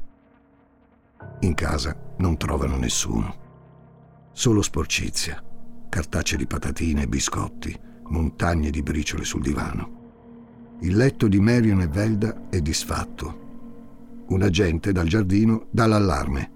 In 1.41 1.53
casa 1.53 1.95
non 2.19 2.37
trovano 2.37 2.77
nessuno. 2.77 4.29
Solo 4.31 4.61
sporcizia 4.61 5.43
cartacee 5.91 6.37
di 6.37 6.47
patatine 6.47 7.01
e 7.01 7.07
biscotti, 7.07 7.77
montagne 8.07 8.69
di 8.69 8.81
briciole 8.81 9.25
sul 9.25 9.41
divano. 9.41 10.77
Il 10.79 10.95
letto 10.95 11.27
di 11.27 11.41
Marion 11.41 11.81
e 11.81 11.87
Velda 11.87 12.47
è 12.49 12.61
disfatto. 12.61 13.50
Un 14.31 14.43
agente 14.43 14.93
dal 14.93 15.07
giardino 15.07 15.67
dà 15.71 15.87
l'allarme. 15.87 16.51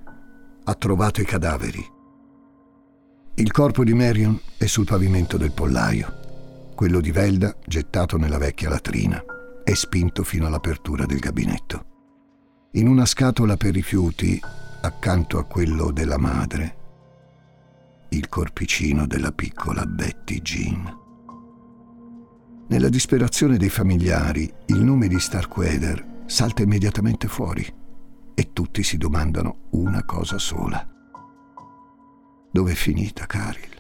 Ha 0.64 0.74
trovato 0.76 1.20
i 1.20 1.26
cadaveri. 1.26 1.86
Il 3.36 3.52
corpo 3.52 3.84
di 3.84 3.94
Marion 3.94 4.40
è 4.58 4.66
sul 4.66 4.86
pavimento 4.86 5.36
del 5.36 5.52
pollaio. 5.52 6.72
Quello 6.74 7.02
di 7.02 7.12
Velda 7.12 7.54
gettato 7.66 8.16
nella 8.16 8.38
vecchia 8.38 8.70
latrina 8.70 9.22
e 9.62 9.76
spinto 9.76 10.24
fino 10.24 10.48
all'apertura 10.48 11.06
del 11.06 11.20
gabinetto. 11.20 11.86
In 12.76 12.88
una 12.88 13.06
scatola 13.06 13.58
per 13.58 13.74
rifiuti, 13.74 14.40
accanto 14.82 15.38
a 15.38 15.44
quello 15.44 15.92
della 15.92 16.18
madre, 16.18 16.76
il 18.10 18.30
corpicino 18.30 19.06
della 19.06 19.34
piccola 19.34 19.86
Betty 19.86 20.42
Jean. 20.42 20.98
Nella 22.70 22.90
disperazione 22.90 23.58
dei 23.58 23.70
familiari, 23.70 24.50
il 24.68 24.82
nome 24.82 25.10
di 25.10 25.20
Starkweather 25.20 26.14
salta 26.26 26.64
immediatamente 26.64 27.28
fuori 27.28 27.66
e 28.34 28.54
tutti 28.54 28.84
si 28.84 28.98
domandano 28.98 29.68
una 29.72 30.04
cosa 30.04 30.38
sola. 30.38 30.86
Dove 32.52 32.72
è 32.72 32.76
finita 32.76 33.26
Caril? 33.26 33.74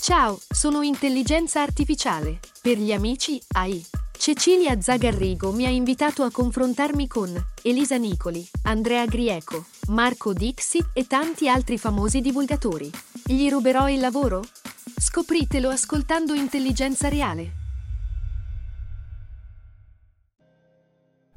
Ciao, 0.00 0.38
sono 0.48 0.82
intelligenza 0.82 1.62
artificiale. 1.62 2.38
Per 2.62 2.78
gli 2.78 2.92
amici 2.92 3.42
AI. 3.54 3.84
Cecilia 4.16 4.80
Zagarrigo 4.80 5.52
mi 5.52 5.66
ha 5.66 5.68
invitato 5.68 6.22
a 6.22 6.30
confrontarmi 6.30 7.06
con 7.08 7.32
Elisa 7.62 7.96
Nicoli, 7.96 8.46
Andrea 8.62 9.04
Grieco, 9.04 9.66
Marco 9.88 10.32
Dixi 10.32 10.84
e 10.92 11.06
tanti 11.06 11.48
altri 11.48 11.76
famosi 11.76 12.20
divulgatori. 12.20 12.90
Gli 13.24 13.48
ruberò 13.50 13.88
il 13.88 14.00
lavoro? 14.00 14.44
Scopritelo 15.16 15.68
ascoltando 15.68 16.32
Intelligenza 16.32 17.08
Reale. 17.08 17.52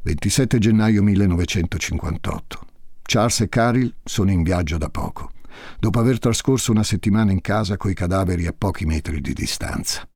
27 0.03 0.59
gennaio 0.59 1.01
1958. 1.01 2.67
Charles 3.01 3.41
e 3.41 3.49
Caril 3.49 3.95
sono 4.03 4.29
in 4.29 4.43
viaggio 4.43 4.77
da 4.77 4.89
poco, 4.89 5.31
dopo 5.79 5.99
aver 5.99 6.19
trascorso 6.19 6.71
una 6.71 6.83
settimana 6.83 7.31
in 7.31 7.41
casa 7.41 7.75
coi 7.75 7.95
cadaveri 7.95 8.45
a 8.45 8.53
pochi 8.53 8.85
metri 8.85 9.19
di 9.19 9.33
distanza. 9.33 10.07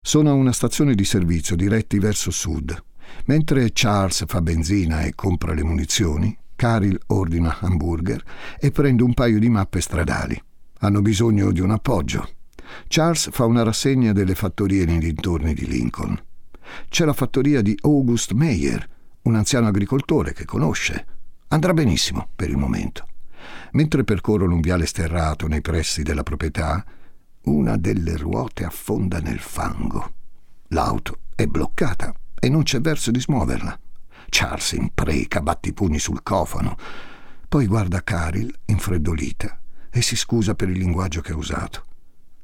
Sono 0.00 0.28
a 0.28 0.34
una 0.34 0.52
stazione 0.52 0.94
di 0.94 1.04
servizio 1.04 1.56
diretti 1.56 1.98
verso 1.98 2.30
sud. 2.30 2.76
Mentre 3.24 3.70
Charles 3.72 4.24
fa 4.26 4.42
benzina 4.42 5.02
e 5.02 5.14
compra 5.14 5.54
le 5.54 5.64
munizioni, 5.64 6.36
Caril 6.56 7.00
ordina 7.06 7.58
hamburger 7.58 8.22
e 8.60 8.70
prende 8.70 9.02
un 9.02 9.14
paio 9.14 9.38
di 9.38 9.48
mappe 9.48 9.80
stradali. 9.80 10.40
Hanno 10.80 11.00
bisogno 11.00 11.52
di 11.52 11.60
un 11.60 11.70
appoggio. 11.70 12.28
Charles 12.88 13.30
fa 13.32 13.44
una 13.44 13.62
rassegna 13.62 14.12
delle 14.12 14.34
fattorie 14.34 14.84
nei 14.84 14.98
dintorni 14.98 15.54
di 15.54 15.66
Lincoln. 15.66 16.18
C'è 16.88 17.04
la 17.04 17.12
fattoria 17.12 17.62
di 17.62 17.76
August 17.82 18.32
Meyer, 18.32 18.88
un 19.22 19.34
anziano 19.34 19.68
agricoltore 19.68 20.32
che 20.32 20.44
conosce. 20.44 21.06
Andrà 21.48 21.72
benissimo 21.72 22.28
per 22.34 22.48
il 22.48 22.56
momento. 22.56 23.06
Mentre 23.72 24.04
percorrono 24.04 24.54
un 24.54 24.60
viale 24.60 24.86
sterrato 24.86 25.46
nei 25.46 25.60
pressi 25.60 26.02
della 26.02 26.22
proprietà, 26.22 26.84
una 27.44 27.76
delle 27.76 28.16
ruote 28.16 28.64
affonda 28.64 29.18
nel 29.18 29.38
fango. 29.38 30.12
L'auto 30.68 31.18
è 31.34 31.46
bloccata 31.46 32.14
e 32.38 32.48
non 32.48 32.62
c'è 32.62 32.80
verso 32.80 33.10
di 33.10 33.20
smuoverla. 33.20 33.78
Charles 34.28 34.72
impreca, 34.72 35.40
batti 35.40 35.70
i 35.70 35.72
pugni 35.72 35.98
sul 35.98 36.22
cofano. 36.22 36.76
Poi 37.48 37.66
guarda 37.66 38.02
Caril, 38.04 38.54
infreddolita, 38.66 39.60
e 39.90 40.02
si 40.02 40.16
scusa 40.16 40.54
per 40.54 40.68
il 40.68 40.78
linguaggio 40.78 41.20
che 41.20 41.32
ha 41.32 41.36
usato. 41.36 41.84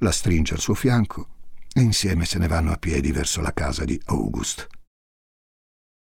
La 0.01 0.11
stringe 0.11 0.53
al 0.53 0.61
suo 0.61 0.75
fianco 0.75 1.29
e 1.73 1.81
insieme 1.81 2.27
se 2.27 2.39
ne 2.39 2.47
vanno 2.49 2.71
a 2.71 2.77
piedi 2.77 3.13
verso 3.13 3.41
la 3.41 3.55
casa 3.55 3.85
di 3.85 3.99
August. 4.07 4.67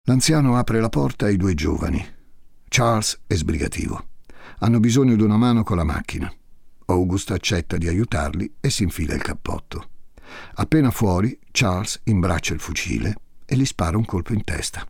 L'anziano 0.05 0.57
apre 0.57 0.81
la 0.81 0.88
porta 0.88 1.27
ai 1.27 1.37
due 1.37 1.55
giovani. 1.55 2.05
Charles 2.68 3.23
è 3.27 3.35
sbrigativo. 3.35 4.09
Hanno 4.59 4.79
bisogno 4.79 5.16
di 5.16 5.23
una 5.23 5.37
mano 5.37 5.64
con 5.64 5.77
la 5.77 5.85
macchina. 5.85 6.33
August 6.87 7.33
accetta 7.33 7.77
di 7.77 7.88
aiutarli 7.88 8.57
e 8.61 8.71
si 8.71 8.85
infila 8.85 9.14
il 9.14 9.23
cappotto. 9.23 9.90
Appena 10.55 10.90
fuori, 10.90 11.38
Charles 11.51 12.01
imbraccia 12.05 12.55
il 12.55 12.61
fucile 12.61 13.16
e 13.45 13.57
gli 13.57 13.64
spara 13.64 13.97
un 13.97 14.05
colpo 14.05 14.33
in 14.33 14.45
testa. 14.45 14.87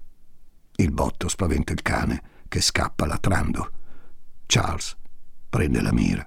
Il 0.77 0.93
botto 0.93 1.29
spaventa 1.29 1.73
il 1.73 1.81
cane, 1.81 2.23
che 2.49 2.61
scappa 2.61 3.07
latrando. 3.07 3.73
Charles 4.45 4.97
prende 5.49 5.81
la 5.81 5.93
mira 5.93 6.27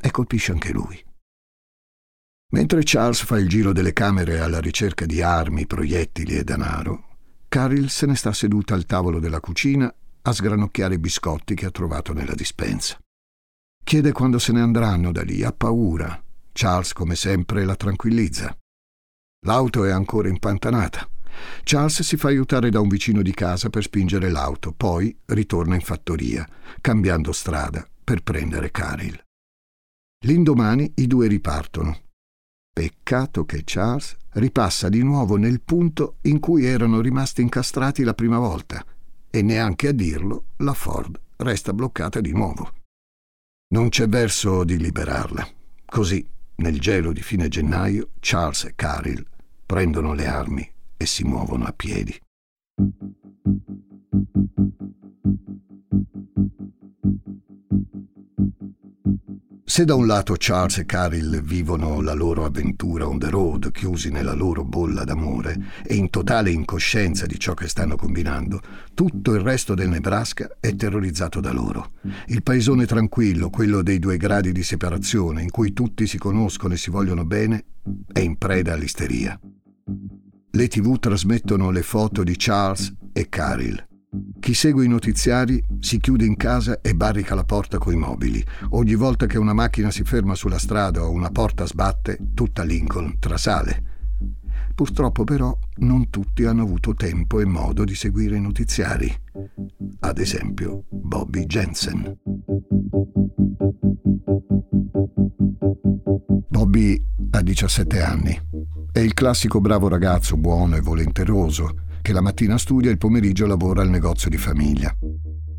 e 0.00 0.10
colpisce 0.10 0.50
anche 0.50 0.72
lui. 0.72 1.00
Mentre 2.52 2.82
Charles 2.84 3.24
fa 3.24 3.38
il 3.38 3.48
giro 3.48 3.72
delle 3.72 3.94
camere 3.94 4.40
alla 4.40 4.60
ricerca 4.60 5.06
di 5.06 5.22
armi, 5.22 5.66
proiettili 5.66 6.36
e 6.36 6.44
denaro, 6.44 7.16
Caril 7.48 7.88
se 7.88 8.04
ne 8.06 8.14
sta 8.14 8.32
seduta 8.32 8.74
al 8.74 8.84
tavolo 8.84 9.18
della 9.18 9.40
cucina 9.40 9.92
a 10.22 10.32
sgranocchiare 10.32 10.94
i 10.94 10.98
biscotti 10.98 11.54
che 11.54 11.66
ha 11.66 11.70
trovato 11.70 12.12
nella 12.12 12.34
dispensa. 12.34 12.98
Chiede 13.82 14.12
quando 14.12 14.38
se 14.38 14.52
ne 14.52 14.60
andranno 14.60 15.12
da 15.12 15.22
lì, 15.22 15.42
ha 15.42 15.52
paura. 15.52 16.22
Charles, 16.52 16.92
come 16.92 17.14
sempre, 17.14 17.64
la 17.64 17.74
tranquillizza. 17.74 18.56
L'auto 19.46 19.84
è 19.84 19.90
ancora 19.90 20.28
impantanata. 20.28 21.08
Charles 21.64 22.02
si 22.02 22.16
fa 22.18 22.28
aiutare 22.28 22.68
da 22.68 22.80
un 22.80 22.88
vicino 22.88 23.22
di 23.22 23.32
casa 23.32 23.70
per 23.70 23.82
spingere 23.82 24.30
l'auto, 24.30 24.72
poi 24.72 25.16
ritorna 25.26 25.74
in 25.74 25.80
fattoria, 25.80 26.46
cambiando 26.80 27.32
strada 27.32 27.86
per 28.04 28.22
prendere 28.22 28.70
Caril. 28.70 29.18
L'indomani 30.26 30.92
i 30.96 31.06
due 31.06 31.26
ripartono. 31.26 32.11
Peccato 32.74 33.44
che 33.44 33.64
Charles 33.66 34.16
ripassa 34.30 34.88
di 34.88 35.02
nuovo 35.02 35.36
nel 35.36 35.60
punto 35.60 36.16
in 36.22 36.40
cui 36.40 36.64
erano 36.64 37.02
rimasti 37.02 37.42
incastrati 37.42 38.02
la 38.02 38.14
prima 38.14 38.38
volta 38.38 38.82
e 39.28 39.42
neanche 39.42 39.88
a 39.88 39.92
dirlo 39.92 40.44
la 40.58 40.72
Ford 40.72 41.20
resta 41.36 41.74
bloccata 41.74 42.22
di 42.22 42.32
nuovo. 42.32 42.72
Non 43.74 43.90
c'è 43.90 44.08
verso 44.08 44.64
di 44.64 44.78
liberarla. 44.78 45.46
Così, 45.84 46.26
nel 46.56 46.80
gelo 46.80 47.12
di 47.12 47.20
fine 47.20 47.48
gennaio, 47.48 48.08
Charles 48.20 48.64
e 48.64 48.72
Caril 48.74 49.22
prendono 49.66 50.14
le 50.14 50.26
armi 50.26 50.72
e 50.96 51.04
si 51.04 51.24
muovono 51.24 51.64
a 51.64 51.72
piedi. 51.74 52.18
Se 59.64 59.84
da 59.84 59.94
un 59.94 60.06
lato 60.06 60.34
Charles 60.36 60.78
e 60.78 60.84
Caril 60.84 61.40
vivono 61.40 62.00
la 62.00 62.14
loro 62.14 62.44
avventura 62.44 63.06
on 63.06 63.18
the 63.18 63.30
road, 63.30 63.70
chiusi 63.70 64.10
nella 64.10 64.34
loro 64.34 64.64
bolla 64.64 65.04
d'amore 65.04 65.56
e 65.86 65.94
in 65.94 66.10
totale 66.10 66.50
incoscienza 66.50 67.26
di 67.26 67.38
ciò 67.38 67.54
che 67.54 67.68
stanno 67.68 67.96
combinando, 67.96 68.60
tutto 68.92 69.32
il 69.34 69.40
resto 69.40 69.74
del 69.74 69.88
Nebraska 69.88 70.56
è 70.60 70.74
terrorizzato 70.74 71.40
da 71.40 71.52
loro. 71.52 71.92
Il 72.26 72.42
paesone 72.42 72.86
tranquillo, 72.86 73.50
quello 73.50 73.82
dei 73.82 73.98
due 73.98 74.16
gradi 74.16 74.52
di 74.52 74.64
separazione, 74.64 75.42
in 75.42 75.50
cui 75.50 75.72
tutti 75.72 76.06
si 76.06 76.18
conoscono 76.18 76.74
e 76.74 76.76
si 76.76 76.90
vogliono 76.90 77.24
bene, 77.24 77.64
è 78.12 78.18
in 78.18 78.36
preda 78.36 78.74
all'isteria. 78.74 79.38
Le 80.50 80.68
tv 80.68 80.98
trasmettono 80.98 81.70
le 81.70 81.82
foto 81.82 82.24
di 82.24 82.34
Charles 82.36 82.92
e 83.12 83.28
Caril. 83.28 83.86
Chi 84.40 84.52
segue 84.52 84.84
i 84.84 84.88
notiziari 84.88 85.64
si 85.78 85.98
chiude 85.98 86.26
in 86.26 86.36
casa 86.36 86.82
e 86.82 86.94
barrica 86.94 87.34
la 87.34 87.44
porta 87.44 87.78
coi 87.78 87.96
mobili. 87.96 88.44
Ogni 88.70 88.94
volta 88.94 89.24
che 89.24 89.38
una 89.38 89.54
macchina 89.54 89.90
si 89.90 90.04
ferma 90.04 90.34
sulla 90.34 90.58
strada 90.58 91.02
o 91.02 91.10
una 91.10 91.30
porta 91.30 91.64
sbatte, 91.64 92.18
tutta 92.34 92.62
Lincoln 92.62 93.18
trasale. 93.18 93.82
Purtroppo 94.74 95.24
però 95.24 95.56
non 95.76 96.10
tutti 96.10 96.44
hanno 96.44 96.62
avuto 96.62 96.92
tempo 96.94 97.40
e 97.40 97.46
modo 97.46 97.84
di 97.84 97.94
seguire 97.94 98.36
i 98.36 98.40
notiziari. 98.42 99.10
Ad 100.00 100.18
esempio 100.18 100.84
Bobby 100.90 101.46
Jensen. 101.46 102.18
Bobby 106.48 107.02
ha 107.30 107.40
17 107.40 108.02
anni. 108.02 108.40
È 108.92 108.98
il 108.98 109.14
classico 109.14 109.60
bravo 109.60 109.88
ragazzo 109.88 110.36
buono 110.36 110.76
e 110.76 110.80
volenteroso 110.82 111.90
che 112.02 112.12
la 112.12 112.20
mattina 112.20 112.58
studia 112.58 112.90
e 112.90 112.92
il 112.92 112.98
pomeriggio 112.98 113.46
lavora 113.46 113.80
al 113.80 113.88
negozio 113.88 114.28
di 114.28 114.36
famiglia. 114.36 114.94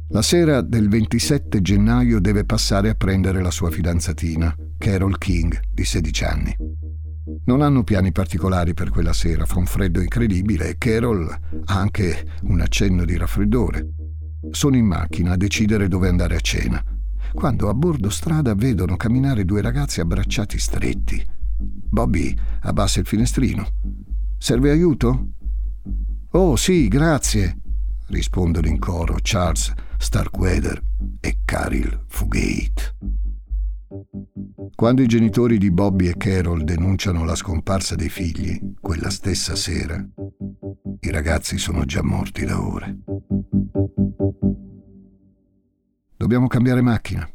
La 0.10 0.22
sera 0.22 0.62
del 0.62 0.90
27 0.90 1.62
gennaio 1.62 2.20
deve 2.20 2.44
passare 2.44 2.90
a 2.90 2.94
prendere 2.94 3.42
la 3.42 3.50
sua 3.50 3.72
fidanzatina, 3.72 4.56
Carol 4.78 5.18
King, 5.18 5.60
di 5.72 5.84
16 5.84 6.24
anni. 6.24 6.56
Non 7.46 7.62
hanno 7.62 7.84
piani 7.84 8.12
particolari 8.12 8.74
per 8.74 8.90
quella 8.90 9.14
sera, 9.14 9.46
fa 9.46 9.58
un 9.58 9.66
freddo 9.66 10.02
incredibile 10.02 10.70
e 10.70 10.78
Carol 10.78 11.28
ha 11.66 11.80
anche 11.80 12.28
un 12.44 12.60
accenno 12.60 13.06
di 13.06 13.18
raffreddore. 13.18 13.88
Sono 14.52 14.76
in 14.76 14.86
macchina 14.86 15.32
a 15.32 15.38
decidere 15.38 15.88
dove 15.88 16.10
andare 16.10 16.36
a 16.36 16.42
cena, 16.42 16.84
quando 17.34 17.70
a 17.70 17.74
bordo 17.74 18.10
strada 18.10 18.54
vedono 18.54 18.98
camminare 18.98 19.46
due 19.46 19.62
ragazzi 19.62 20.02
abbracciati 20.02 20.60
stretti. 20.60 21.26
Bobby 21.58 22.36
abbassa 22.62 23.00
il 23.00 23.08
finestrino. 23.08 23.68
Serve 24.38 24.70
aiuto? 24.70 25.30
Oh 26.36 26.56
sì, 26.56 26.88
grazie, 26.88 27.60
rispondono 28.08 28.66
in 28.66 28.80
coro 28.80 29.18
Charles 29.22 29.72
Starkweather 30.00 30.82
e 31.20 31.38
Caril 31.46 32.06
Fugate. 32.08 32.96
Quando 34.74 35.04
i 35.04 35.08
genitori 35.08 35.60
di 35.60 35.70
Bobby 35.70 36.08
e 36.08 36.18
Carol 36.18 36.64
denunciano 36.64 37.24
la 37.24 37.36
scomparsa 37.36 37.94
dei 37.94 38.10
figli, 38.10 38.60
quella 38.82 39.12
stessa 39.12 39.56
sera, 39.56 40.04
i 41.02 41.12
ragazzi 41.12 41.60
sono 41.60 41.86
già 41.86 42.02
morti 42.02 42.46
da 42.46 42.60
ore. 42.60 42.98
Dobbiamo 46.18 46.48
cambiare 46.48 46.82
macchina. 46.82 47.30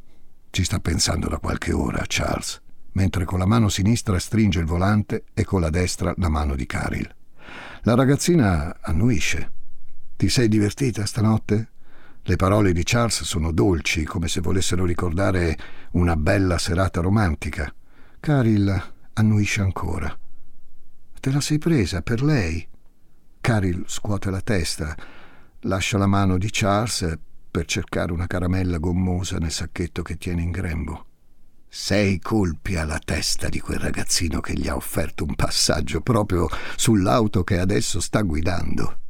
Ci 0.50 0.64
sta 0.64 0.80
pensando 0.80 1.28
da 1.28 1.38
qualche 1.38 1.72
ora 1.72 2.02
Charles, 2.04 2.60
mentre 2.94 3.24
con 3.24 3.38
la 3.38 3.46
mano 3.46 3.68
sinistra 3.68 4.18
stringe 4.18 4.58
il 4.58 4.66
volante 4.66 5.22
e 5.34 5.44
con 5.44 5.60
la 5.60 5.70
destra 5.70 6.12
la 6.16 6.28
mano 6.28 6.56
di 6.56 6.66
Caril. 6.66 7.14
La 7.82 7.94
ragazzina 7.94 8.78
annuisce. 8.80 9.52
Ti 10.16 10.28
sei 10.28 10.48
divertita 10.48 11.06
stanotte? 11.06 11.68
Le 12.22 12.36
parole 12.36 12.72
di 12.72 12.82
Charles 12.82 13.22
sono 13.22 13.52
dolci, 13.52 14.04
come 14.04 14.26
se 14.26 14.40
volessero 14.40 14.84
ricordare 14.84 15.56
una 15.92 16.16
bella 16.16 16.58
serata 16.58 17.00
romantica. 17.00 17.72
Caril 18.18 18.92
annuisce 19.14 19.60
ancora. 19.60 20.14
Te 21.20 21.30
la 21.30 21.40
sei 21.40 21.58
presa 21.58 22.02
per 22.02 22.22
lei? 22.22 22.66
Caril 23.40 23.84
scuote 23.86 24.30
la 24.30 24.40
testa, 24.40 24.94
lascia 25.60 25.98
la 25.98 26.06
mano 26.06 26.36
di 26.36 26.48
Charles 26.50 27.16
per 27.50 27.64
cercare 27.64 28.12
una 28.12 28.26
caramella 28.26 28.78
gommosa 28.78 29.38
nel 29.38 29.52
sacchetto 29.52 30.02
che 30.02 30.16
tiene 30.16 30.42
in 30.42 30.50
grembo. 30.50 31.07
Sei 31.80 32.18
colpi 32.18 32.74
alla 32.74 32.98
testa 32.98 33.48
di 33.48 33.60
quel 33.60 33.78
ragazzino 33.78 34.40
che 34.40 34.52
gli 34.52 34.66
ha 34.66 34.74
offerto 34.74 35.24
un 35.24 35.36
passaggio 35.36 36.00
proprio 36.00 36.48
sull'auto 36.76 37.44
che 37.44 37.60
adesso 37.60 38.00
sta 38.00 38.20
guidando. 38.22 39.00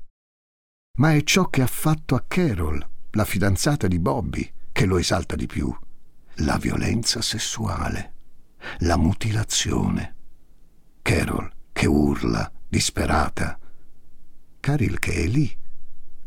Ma 0.98 1.14
è 1.14 1.22
ciò 1.24 1.48
che 1.48 1.62
ha 1.62 1.66
fatto 1.66 2.14
a 2.14 2.22
Carol, 2.28 2.86
la 3.12 3.24
fidanzata 3.24 3.88
di 3.88 3.98
Bobby, 3.98 4.52
che 4.70 4.84
lo 4.84 4.98
esalta 4.98 5.34
di 5.34 5.46
più. 5.46 5.74
La 6.40 6.56
violenza 6.58 7.22
sessuale, 7.22 8.12
la 8.80 8.98
mutilazione. 8.98 10.14
Carol 11.00 11.50
che 11.72 11.86
urla, 11.86 12.52
disperata. 12.68 13.58
Caril 14.60 14.98
che 14.98 15.14
è 15.14 15.26
lì, 15.26 15.56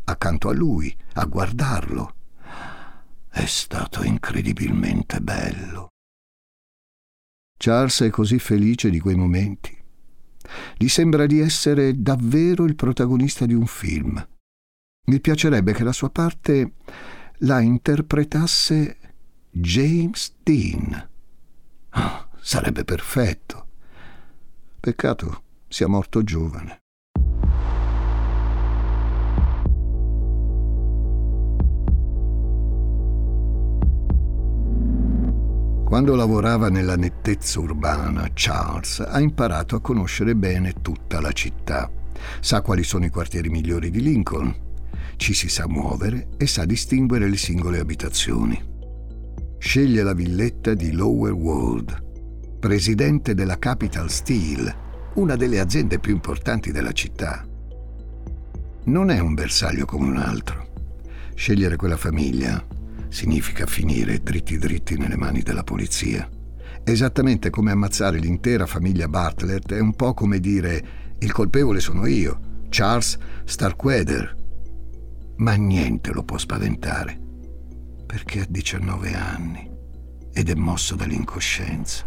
accanto 0.04 0.48
a 0.48 0.52
lui, 0.52 0.94
a 1.14 1.24
guardarlo. 1.24 2.14
È 3.30 3.46
stato 3.46 4.02
incredibilmente 4.02 5.20
bello. 5.20 5.91
Charles 7.62 8.00
è 8.00 8.10
così 8.10 8.40
felice 8.40 8.90
di 8.90 8.98
quei 8.98 9.14
momenti. 9.14 9.72
Gli 10.76 10.88
sembra 10.88 11.26
di 11.26 11.38
essere 11.38 12.02
davvero 12.02 12.64
il 12.64 12.74
protagonista 12.74 13.46
di 13.46 13.54
un 13.54 13.66
film. 13.66 14.28
Mi 15.06 15.20
piacerebbe 15.20 15.72
che 15.72 15.84
la 15.84 15.92
sua 15.92 16.10
parte 16.10 16.72
la 17.38 17.60
interpretasse 17.60 18.98
James 19.48 20.34
Dean. 20.42 21.08
Oh, 21.92 22.28
sarebbe 22.40 22.82
perfetto. 22.82 23.68
Peccato 24.80 25.42
sia 25.68 25.86
morto 25.86 26.24
giovane. 26.24 26.81
Quando 35.92 36.14
lavorava 36.14 36.70
nella 36.70 36.96
nettezza 36.96 37.60
urbana, 37.60 38.26
Charles 38.32 39.00
ha 39.00 39.20
imparato 39.20 39.76
a 39.76 39.82
conoscere 39.82 40.34
bene 40.34 40.72
tutta 40.80 41.20
la 41.20 41.32
città. 41.32 41.92
Sa 42.40 42.62
quali 42.62 42.82
sono 42.82 43.04
i 43.04 43.10
quartieri 43.10 43.50
migliori 43.50 43.90
di 43.90 44.00
Lincoln, 44.00 44.54
ci 45.16 45.34
si 45.34 45.50
sa 45.50 45.68
muovere 45.68 46.28
e 46.38 46.46
sa 46.46 46.64
distinguere 46.64 47.28
le 47.28 47.36
singole 47.36 47.78
abitazioni. 47.78 48.58
Sceglie 49.58 50.02
la 50.02 50.14
villetta 50.14 50.72
di 50.72 50.92
Lower 50.92 51.32
World, 51.32 52.58
presidente 52.58 53.34
della 53.34 53.58
Capital 53.58 54.08
Steel, 54.08 54.74
una 55.16 55.36
delle 55.36 55.60
aziende 55.60 55.98
più 55.98 56.14
importanti 56.14 56.72
della 56.72 56.92
città. 56.92 57.46
Non 58.84 59.10
è 59.10 59.18
un 59.18 59.34
bersaglio 59.34 59.84
come 59.84 60.08
un 60.08 60.16
altro. 60.16 60.68
Scegliere 61.34 61.76
quella 61.76 61.98
famiglia 61.98 62.71
significa 63.12 63.66
finire 63.66 64.22
dritti 64.22 64.56
dritti 64.56 64.96
nelle 64.96 65.16
mani 65.16 65.42
della 65.42 65.62
polizia. 65.62 66.28
Esattamente 66.82 67.50
come 67.50 67.70
ammazzare 67.70 68.18
l'intera 68.18 68.66
famiglia 68.66 69.06
Bartlett 69.06 69.72
è 69.74 69.78
un 69.78 69.94
po' 69.94 70.14
come 70.14 70.40
dire 70.40 71.00
il 71.18 71.30
colpevole 71.30 71.78
sono 71.78 72.06
io, 72.06 72.64
Charles 72.70 73.18
Starkweather. 73.44 74.34
Ma 75.36 75.54
niente 75.54 76.10
lo 76.10 76.24
può 76.24 76.38
spaventare, 76.38 77.20
perché 78.06 78.40
ha 78.40 78.46
19 78.48 79.14
anni 79.14 79.70
ed 80.32 80.48
è 80.48 80.54
mosso 80.54 80.96
dall'incoscienza. 80.96 82.04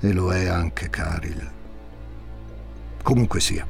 E 0.00 0.12
lo 0.12 0.32
è 0.32 0.46
anche 0.46 0.88
Caril. 0.88 1.50
Comunque 3.02 3.40
sia, 3.40 3.66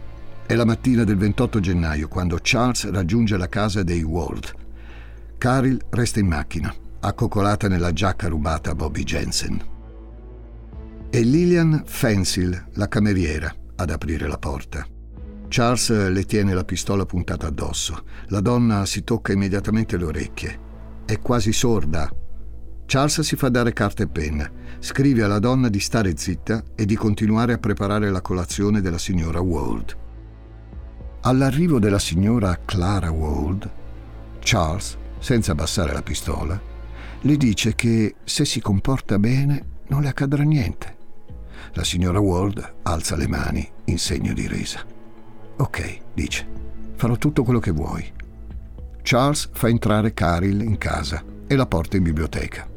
è 0.47 0.55
la 0.55 0.65
mattina 0.65 1.03
del 1.03 1.17
28 1.17 1.59
gennaio 1.59 2.07
quando 2.07 2.39
Charles 2.41 2.89
raggiunge 2.91 3.37
la 3.37 3.49
casa 3.49 3.83
dei 3.83 4.03
Ward 4.03 4.67
Caril 5.39 5.81
resta 5.91 6.19
in 6.19 6.27
macchina, 6.27 6.75
accoccolata 6.99 7.69
nella 7.69 7.93
giacca 7.93 8.27
rubata 8.27 8.73
a 8.73 8.75
Bobby 8.75 9.05
Jensen. 9.05 9.63
È 11.09 11.21
Lillian 11.21 11.85
Fensil, 11.87 12.71
la 12.73 12.89
cameriera, 12.89 13.55
ad 13.77 13.91
aprire 13.91 14.27
la 14.27 14.37
porta. 14.37 14.85
Charles 15.47 16.11
le 16.11 16.25
tiene 16.25 16.55
la 16.55 16.65
pistola 16.65 17.07
puntata 17.07 17.47
addosso. 17.47 18.03
La 18.27 18.41
donna 18.41 18.85
si 18.85 19.05
tocca 19.05 19.33
immediatamente 19.33 19.97
le 19.97 20.05
orecchie. 20.07 20.59
È 21.05 21.21
quasi 21.21 21.53
sorda. 21.53 22.13
Charles 22.85 23.21
si 23.21 23.37
fa 23.37 23.49
dare 23.49 23.73
carta 23.73 24.03
e 24.03 24.09
penna. 24.09 24.51
Scrive 24.81 25.23
alla 25.23 25.39
donna 25.39 25.69
di 25.69 25.79
stare 25.79 26.17
zitta 26.17 26.65
e 26.75 26.85
di 26.85 26.97
continuare 26.97 27.53
a 27.53 27.59
preparare 27.59 28.11
la 28.11 28.21
colazione 28.21 28.81
della 28.81 28.99
signora 28.99 29.41
Ward. 29.41 29.97
All'arrivo 31.21 31.79
della 31.79 32.01
signora 32.01 32.59
Clara 32.65 33.11
Ward, 33.11 33.71
Charles, 34.41 34.99
senza 35.19 35.53
abbassare 35.53 35.93
la 35.93 36.03
pistola, 36.03 36.61
le 37.21 37.37
dice 37.37 37.75
che 37.75 38.17
se 38.25 38.45
si 38.45 38.61
comporta 38.61 39.19
bene 39.19 39.77
non 39.89 40.03
le 40.03 40.09
accadrà 40.09 40.43
niente. 40.43 40.97
La 41.73 41.85
signora 41.85 42.21
Ward 42.21 42.77
alza 42.83 43.17
le 43.17 43.29
mani 43.29 43.69
in 43.87 43.99
segno 43.99 44.33
di 44.33 44.47
resa. 44.47 44.85
Ok, 45.57 45.99
dice, 46.15 46.47
farò 46.95 47.17
tutto 47.17 47.43
quello 47.43 47.59
che 47.59 47.73
vuoi. 47.73 48.13
Charles 49.03 49.49
fa 49.53 49.69
entrare 49.69 50.15
Caril 50.15 50.61
in 50.61 50.79
casa 50.79 51.23
e 51.47 51.57
la 51.57 51.67
porta 51.67 51.97
in 51.97 52.03
biblioteca. 52.03 52.69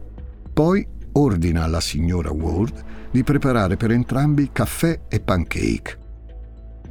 Poi 0.54 0.86
ordina 1.14 1.64
alla 1.64 1.82
signora 1.82 2.32
Ward 2.32 2.84
di 3.12 3.24
preparare 3.24 3.78
per 3.78 3.92
entrambi 3.92 4.50
caffè 4.52 5.02
e 5.08 5.20
pancake. 5.20 6.00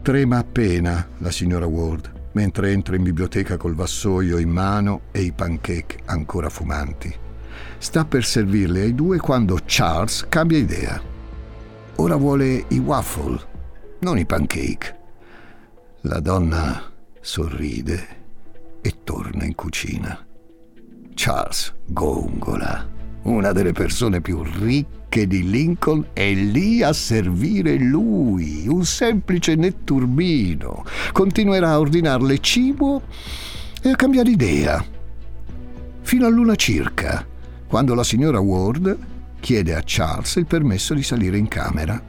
Trema 0.02 0.38
appena 0.38 1.08
la 1.18 1.30
signora 1.30 1.66
Ward 1.66 2.18
mentre 2.32 2.72
entra 2.72 2.96
in 2.96 3.02
biblioteca 3.02 3.56
col 3.56 3.74
vassoio 3.74 4.38
in 4.38 4.50
mano 4.50 5.02
e 5.10 5.22
i 5.22 5.32
pancake 5.32 6.00
ancora 6.06 6.48
fumanti. 6.48 7.12
Sta 7.78 8.04
per 8.04 8.24
servirli 8.24 8.80
ai 8.80 8.94
due 8.94 9.18
quando 9.18 9.58
Charles 9.64 10.26
cambia 10.28 10.58
idea. 10.58 11.00
Ora 11.96 12.16
vuole 12.16 12.64
i 12.68 12.78
waffle, 12.78 13.40
non 14.00 14.18
i 14.18 14.26
pancake. 14.26 14.98
La 16.02 16.20
donna 16.20 16.82
sorride 17.20 18.06
e 18.80 18.94
torna 19.04 19.44
in 19.44 19.54
cucina. 19.54 20.24
Charles 21.14 21.74
gongola. 21.86 22.99
Una 23.22 23.52
delle 23.52 23.72
persone 23.72 24.22
più 24.22 24.42
ricche 24.42 25.26
di 25.26 25.48
Lincoln 25.48 26.06
è 26.14 26.32
lì 26.32 26.82
a 26.82 26.92
servire 26.92 27.76
lui, 27.76 28.66
un 28.66 28.84
semplice 28.84 29.54
netturbino. 29.56 30.84
Continuerà 31.12 31.70
a 31.70 31.78
ordinarle 31.78 32.38
cibo 32.38 33.02
e 33.82 33.90
a 33.90 33.96
cambiare 33.96 34.30
idea. 34.30 34.84
Fino 36.00 36.26
a 36.26 36.30
luna 36.30 36.54
circa, 36.54 37.26
quando 37.66 37.94
la 37.94 38.04
signora 38.04 38.40
Ward 38.40 38.98
chiede 39.38 39.74
a 39.74 39.82
Charles 39.84 40.36
il 40.36 40.46
permesso 40.46 40.94
di 40.94 41.02
salire 41.02 41.36
in 41.36 41.46
camera 41.46 42.02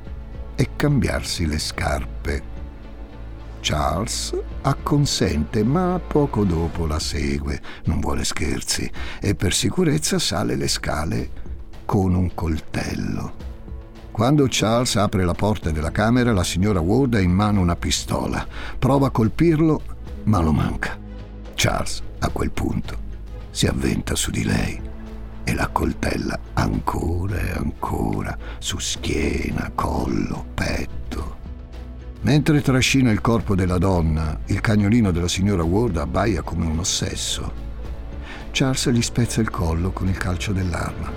e 0.55 0.69
cambiarsi 0.75 1.45
le 1.45 1.59
scarpe. 1.59 2.50
Charles 3.61 4.35
acconsente, 4.63 5.63
ma 5.63 5.99
poco 6.05 6.43
dopo 6.43 6.85
la 6.85 6.99
segue, 6.99 7.61
non 7.85 7.99
vuole 7.99 8.23
scherzi, 8.23 8.91
e 9.19 9.35
per 9.35 9.53
sicurezza 9.53 10.19
sale 10.19 10.55
le 10.55 10.67
scale 10.67 11.29
con 11.85 12.13
un 12.13 12.33
coltello. 12.33 13.49
Quando 14.11 14.47
Charles 14.49 14.97
apre 14.97 15.23
la 15.23 15.33
porta 15.33 15.71
della 15.71 15.91
camera, 15.91 16.33
la 16.33 16.43
signora 16.43 16.81
Ward 16.81 17.15
ha 17.15 17.19
in 17.19 17.31
mano 17.31 17.61
una 17.61 17.75
pistola. 17.75 18.45
Prova 18.77 19.07
a 19.07 19.11
colpirlo, 19.11 19.81
ma 20.23 20.41
lo 20.41 20.51
manca. 20.51 20.99
Charles, 21.55 22.01
a 22.19 22.29
quel 22.29 22.51
punto, 22.51 22.97
si 23.51 23.67
avventa 23.67 24.15
su 24.15 24.31
di 24.31 24.43
lei 24.43 24.79
e 25.43 25.53
la 25.53 25.69
coltella 25.69 26.37
ancora 26.53 27.39
e 27.39 27.51
ancora 27.51 28.37
su 28.59 28.77
schiena, 28.79 29.71
collo, 29.73 30.45
petto. 30.53 31.40
Mentre 32.23 32.61
trascina 32.61 33.09
il 33.09 33.19
corpo 33.19 33.55
della 33.55 33.79
donna, 33.79 34.39
il 34.45 34.61
cagnolino 34.61 35.09
della 35.09 35.27
signora 35.27 35.63
Ward 35.63 35.97
abbaia 35.97 36.43
come 36.43 36.65
un 36.65 36.77
ossesso. 36.77 37.51
Charles 38.51 38.89
gli 38.91 39.01
spezza 39.01 39.41
il 39.41 39.49
collo 39.49 39.91
con 39.91 40.07
il 40.07 40.17
calcio 40.17 40.51
dell'arma. 40.53 41.11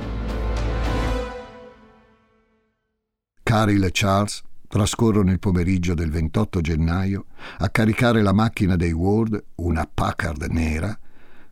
Caril 3.42 3.84
e 3.84 3.90
Charles 3.92 4.42
trascorrono 4.66 5.30
il 5.30 5.38
pomeriggio 5.38 5.92
del 5.92 6.10
28 6.10 6.62
gennaio 6.62 7.26
a 7.58 7.68
caricare 7.68 8.22
la 8.22 8.32
macchina 8.32 8.74
dei 8.74 8.92
Ward, 8.92 9.44
una 9.56 9.86
Packard 9.92 10.44
nera, 10.44 10.98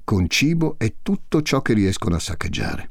con 0.02 0.30
cibo 0.30 0.76
e 0.78 0.96
tutto 1.02 1.42
ciò 1.42 1.60
che 1.60 1.74
riescono 1.74 2.16
a 2.16 2.20
saccheggiare. 2.20 2.90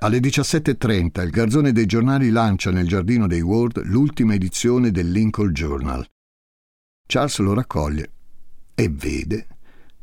Alle 0.00 0.18
17.30 0.18 1.24
il 1.24 1.30
garzone 1.30 1.72
dei 1.72 1.86
giornali 1.86 2.28
lancia 2.28 2.70
nel 2.70 2.86
giardino 2.86 3.26
dei 3.26 3.40
Ward 3.40 3.82
l'ultima 3.86 4.34
edizione 4.34 4.90
del 4.90 5.10
Lincoln 5.10 5.52
Journal. 5.52 6.06
Charles 7.06 7.38
lo 7.38 7.54
raccoglie 7.54 8.12
e 8.74 8.90
vede, 8.90 9.46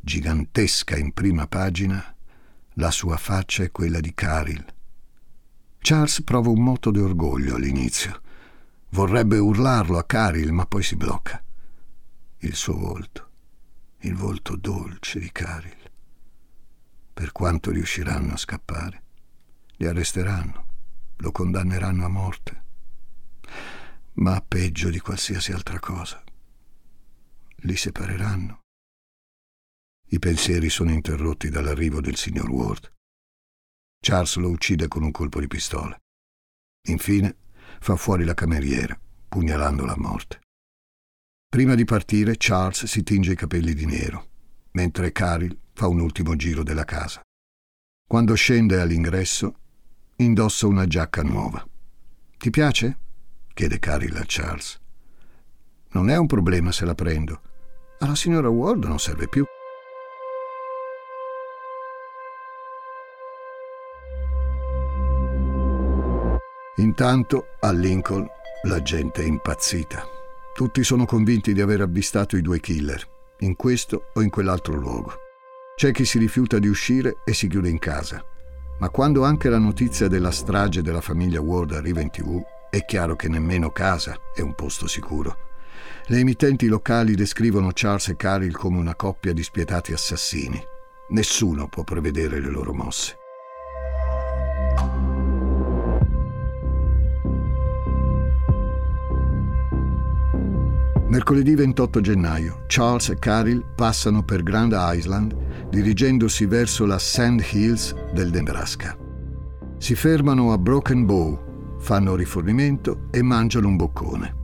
gigantesca 0.00 0.96
in 0.96 1.12
prima 1.12 1.46
pagina, 1.46 2.12
la 2.72 2.90
sua 2.90 3.16
faccia 3.16 3.62
e 3.62 3.70
quella 3.70 4.00
di 4.00 4.12
Caril. 4.14 4.64
Charles 5.78 6.24
prova 6.24 6.50
un 6.50 6.60
moto 6.60 6.90
di 6.90 6.98
orgoglio 6.98 7.54
all'inizio. 7.54 8.20
Vorrebbe 8.88 9.38
urlarlo 9.38 9.96
a 9.96 10.02
Caril, 10.02 10.50
ma 10.50 10.66
poi 10.66 10.82
si 10.82 10.96
blocca. 10.96 11.40
Il 12.38 12.56
suo 12.56 12.76
volto, 12.76 13.28
il 14.00 14.16
volto 14.16 14.56
dolce 14.56 15.20
di 15.20 15.30
Caril. 15.30 15.90
Per 17.12 17.30
quanto 17.30 17.70
riusciranno 17.70 18.32
a 18.32 18.36
scappare? 18.36 19.02
Li 19.84 19.90
arresteranno, 19.90 20.66
lo 21.16 21.30
condanneranno 21.30 22.06
a 22.06 22.08
morte. 22.08 22.64
Ma 24.14 24.40
peggio 24.40 24.88
di 24.88 24.98
qualsiasi 24.98 25.52
altra 25.52 25.78
cosa. 25.78 26.24
Li 27.56 27.76
separeranno. 27.76 28.60
I 30.08 30.18
pensieri 30.18 30.70
sono 30.70 30.90
interrotti 30.90 31.50
dall'arrivo 31.50 32.00
del 32.00 32.16
signor 32.16 32.48
Ward. 32.48 32.90
Charles 34.00 34.36
lo 34.36 34.48
uccide 34.48 34.88
con 34.88 35.02
un 35.02 35.10
colpo 35.10 35.38
di 35.38 35.48
pistola. 35.48 35.94
Infine 36.88 37.36
fa 37.78 37.96
fuori 37.96 38.24
la 38.24 38.32
cameriera, 38.32 38.98
pugnalandola 39.28 39.92
a 39.92 39.98
morte. 39.98 40.40
Prima 41.46 41.74
di 41.74 41.84
partire, 41.84 42.36
Charles 42.38 42.84
si 42.86 43.02
tinge 43.02 43.32
i 43.32 43.36
capelli 43.36 43.74
di 43.74 43.84
nero, 43.84 44.28
mentre 44.70 45.12
Caril 45.12 45.54
fa 45.74 45.88
un 45.88 46.00
ultimo 46.00 46.36
giro 46.36 46.62
della 46.62 46.86
casa. 46.86 47.20
Quando 48.08 48.34
scende 48.34 48.80
all'ingresso, 48.80 49.58
indossa 50.16 50.66
una 50.66 50.86
giacca 50.86 51.22
nuova. 51.22 51.66
Ti 52.38 52.50
piace? 52.50 52.98
chiede 53.52 53.78
Caril 53.78 54.16
a 54.16 54.24
Charles. 54.26 54.80
Non 55.92 56.10
è 56.10 56.16
un 56.16 56.26
problema 56.26 56.72
se 56.72 56.84
la 56.84 56.94
prendo. 56.94 57.40
Alla 58.00 58.14
signora 58.14 58.48
Ward 58.48 58.84
non 58.84 58.98
serve 58.98 59.28
più. 59.28 59.44
Intanto 66.76 67.46
a 67.60 67.70
Lincoln 67.70 68.26
la 68.64 68.82
gente 68.82 69.22
è 69.22 69.26
impazzita. 69.26 70.04
Tutti 70.54 70.82
sono 70.82 71.04
convinti 71.04 71.52
di 71.52 71.60
aver 71.60 71.80
avvistato 71.80 72.36
i 72.36 72.42
due 72.42 72.60
killer, 72.60 73.08
in 73.38 73.54
questo 73.56 74.10
o 74.14 74.22
in 74.22 74.30
quell'altro 74.30 74.74
luogo. 74.74 75.14
C'è 75.76 75.92
chi 75.92 76.04
si 76.04 76.18
rifiuta 76.18 76.58
di 76.58 76.68
uscire 76.68 77.18
e 77.24 77.32
si 77.34 77.48
chiude 77.48 77.68
in 77.68 77.78
casa. 77.78 78.24
Ma 78.78 78.90
quando 78.90 79.24
anche 79.24 79.48
la 79.48 79.58
notizia 79.58 80.08
della 80.08 80.30
strage 80.30 80.82
della 80.82 81.00
famiglia 81.00 81.40
Ward 81.40 81.72
arriva 81.72 82.00
in 82.00 82.10
tv, 82.10 82.42
è 82.70 82.84
chiaro 82.84 83.16
che 83.16 83.28
nemmeno 83.28 83.70
casa 83.70 84.16
è 84.34 84.40
un 84.40 84.54
posto 84.54 84.86
sicuro. 84.86 85.36
Le 86.06 86.18
emittenti 86.18 86.66
locali 86.66 87.14
descrivono 87.14 87.70
Charles 87.72 88.08
e 88.08 88.16
Caril 88.16 88.56
come 88.56 88.78
una 88.78 88.94
coppia 88.94 89.32
di 89.32 89.42
spietati 89.42 89.92
assassini. 89.92 90.62
Nessuno 91.10 91.68
può 91.68 91.84
prevedere 91.84 92.40
le 92.40 92.50
loro 92.50 92.74
mosse. 92.74 93.18
Mercoledì 101.14 101.54
28 101.54 102.00
gennaio, 102.00 102.64
Charles 102.66 103.10
e 103.10 103.18
Caril 103.20 103.64
passano 103.76 104.24
per 104.24 104.42
Grand 104.42 104.74
Island 104.76 105.68
dirigendosi 105.70 106.44
verso 106.44 106.86
la 106.86 106.98
Sand 106.98 107.40
Hills 107.52 107.94
del 108.12 108.32
Nebraska. 108.32 108.98
Si 109.78 109.94
fermano 109.94 110.50
a 110.50 110.58
Broken 110.58 111.06
Bow, 111.06 111.78
fanno 111.78 112.16
rifornimento 112.16 113.06
e 113.12 113.22
mangiano 113.22 113.68
un 113.68 113.76
boccone. 113.76 114.34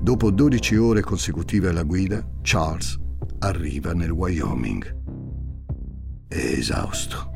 Dopo 0.00 0.30
12 0.30 0.76
ore 0.76 1.02
consecutive 1.02 1.68
alla 1.68 1.82
guida, 1.82 2.26
Charles 2.40 2.98
arriva 3.40 3.92
nel 3.92 4.10
Wyoming. 4.10 4.96
È 6.26 6.38
esausto. 6.38 7.30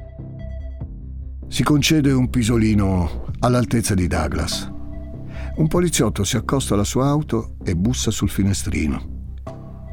Si 1.47 1.63
concede 1.63 2.11
un 2.11 2.31
pisolino 2.31 3.27
all'altezza 3.41 3.93
di 3.93 4.07
Douglas 4.07 4.81
un 5.57 5.69
poliziotto 5.69 6.25
si 6.25 6.37
accosta 6.37 6.75
alla 6.75 6.85
sua 6.85 7.09
auto 7.09 7.57
e 7.63 7.77
bussa 7.77 8.11
sul 8.11 8.31
finestrino. 8.31 9.21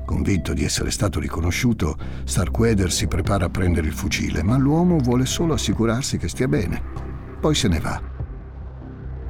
Convinto 0.06 0.54
di 0.54 0.64
essere 0.64 0.90
stato 0.90 1.20
riconosciuto, 1.20 1.98
Starkweather 2.24 2.92
si 2.92 3.08
prepara 3.08 3.46
a 3.46 3.50
prendere 3.50 3.88
il 3.88 3.94
fucile, 3.94 4.42
ma 4.42 4.58
l'uomo 4.58 4.98
vuole 4.98 5.26
solo 5.26 5.54
assicurarsi 5.54 6.18
che 6.18 6.30
stia 6.30 6.48
bene. 6.48 6.82
Poi 7.40 7.54
se 7.54 7.68
ne 7.68 7.80
va. 7.80 8.02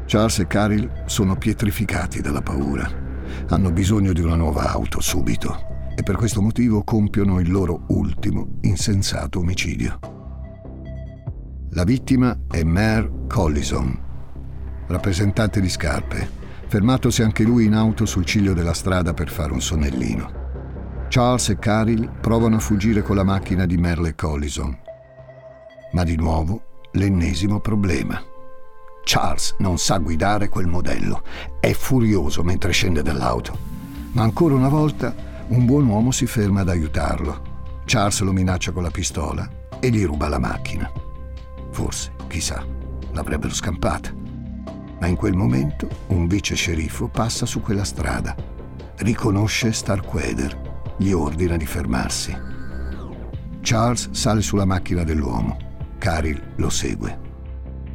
Charles 0.06 0.40
e 0.40 0.48
Caril 0.48 1.04
sono 1.06 1.36
pietrificati 1.36 2.22
dalla 2.22 2.42
paura. 2.42 2.90
Hanno 3.50 3.72
bisogno 3.72 4.14
di 4.14 4.22
una 4.22 4.36
nuova 4.36 4.72
auto 4.72 5.02
subito 5.02 5.68
e 5.96 6.02
per 6.02 6.16
questo 6.16 6.42
motivo 6.42 6.84
compiono 6.84 7.40
il 7.40 7.52
loro 7.52 7.84
ultimo 7.90 8.60
insensato 8.62 9.40
omicidio. 9.40 10.00
La 11.72 11.84
vittima 11.84 12.38
è 12.50 12.64
Mare 12.64 13.12
Collison, 13.28 14.09
rappresentante 14.90 15.62
di 15.62 15.70
scarpe, 15.70 16.30
fermatosi 16.68 17.22
anche 17.22 17.44
lui 17.44 17.66
in 17.66 17.74
auto 17.74 18.06
sul 18.06 18.26
ciglio 18.26 18.54
della 18.54 18.74
strada 18.74 19.14
per 19.14 19.30
fare 19.30 19.54
un 19.54 19.62
sonnellino. 19.62 20.48
Charles 21.08 21.50
e 21.50 21.58
Caril 21.58 22.10
provano 22.22 22.58
a 22.58 22.60
fuggire 22.60 23.02
con 23.02 23.16
la 23.16 23.24
macchina 23.24 23.66
di 23.66 23.78
Merle 23.78 24.16
Collison. 24.16 24.78
Ma 25.94 26.04
di 26.04 26.16
nuovo 26.16 26.62
l'ennesimo 26.94 27.60
problema. 27.60 28.22
Charles 29.04 29.56
non 29.60 29.78
sa 29.78 29.98
guidare 29.98 30.50
quel 30.50 30.68
modello. 30.68 31.24
È 31.60 31.72
furioso 31.72 32.44
mentre 32.44 32.72
scende 32.72 33.02
dall'auto. 33.02 33.58
Ma 34.12 34.24
ancora 34.24 34.54
una 34.54 34.70
volta 34.70 35.16
un 35.48 35.66
buon 35.66 35.88
uomo 35.88 36.12
si 36.12 36.28
ferma 36.28 36.62
ad 36.62 36.70
aiutarlo. 36.70 37.48
Charles 37.86 38.22
lo 38.22 38.32
minaccia 38.32 38.72
con 38.72 38.84
la 38.84 38.92
pistola 38.92 39.50
e 39.80 39.90
gli 39.90 40.06
ruba 40.06 40.28
la 40.28 40.38
macchina. 40.38 40.92
Forse, 41.72 42.12
chissà, 42.28 42.64
l'avrebbero 43.14 43.54
scampata. 43.54 44.29
Ma 45.00 45.08
in 45.08 45.16
quel 45.16 45.36
momento 45.36 45.88
un 46.08 46.28
vice 46.28 46.56
sceriffo 46.56 47.08
passa 47.08 47.46
su 47.46 47.62
quella 47.62 47.84
strada. 47.84 48.36
Riconosce 48.98 49.72
Starkweather, 49.72 50.96
gli 50.98 51.12
ordina 51.12 51.56
di 51.56 51.66
fermarsi. 51.66 52.38
Charles 53.62 54.12
sale 54.12 54.42
sulla 54.42 54.66
macchina 54.66 55.04
dell'uomo. 55.04 55.58
Caril 55.98 56.42
lo 56.56 56.70
segue. 56.70 57.28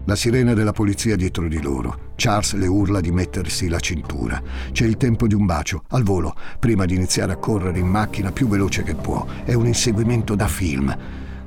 La 0.07 0.17
sirena 0.17 0.53
della 0.53 0.73
polizia 0.73 1.17
dietro 1.17 1.49
di 1.49 1.63
loro. 1.63 2.13
Charles 2.17 2.55
le 2.55 2.67
urla 2.67 3.01
di 3.01 3.11
mettersi 3.11 3.69
la 3.69 3.81
cintura. 3.81 4.41
C'è 4.71 4.85
il 4.85 4.99
tempo 4.99 5.27
di 5.27 5.35
un 5.35 5.47
bacio, 5.47 5.85
al 5.89 6.03
volo, 6.03 6.35
prima 6.59 6.85
di 6.85 6.95
iniziare 6.95 7.33
a 7.33 7.37
correre 7.37 7.79
in 7.79 7.87
macchina 7.87 8.31
più 8.31 8.47
veloce 8.47 8.83
che 8.83 8.95
può. 8.95 9.27
È 9.45 9.55
un 9.55 9.67
inseguimento 9.67 10.35
da 10.35 10.47
film. 10.47 10.95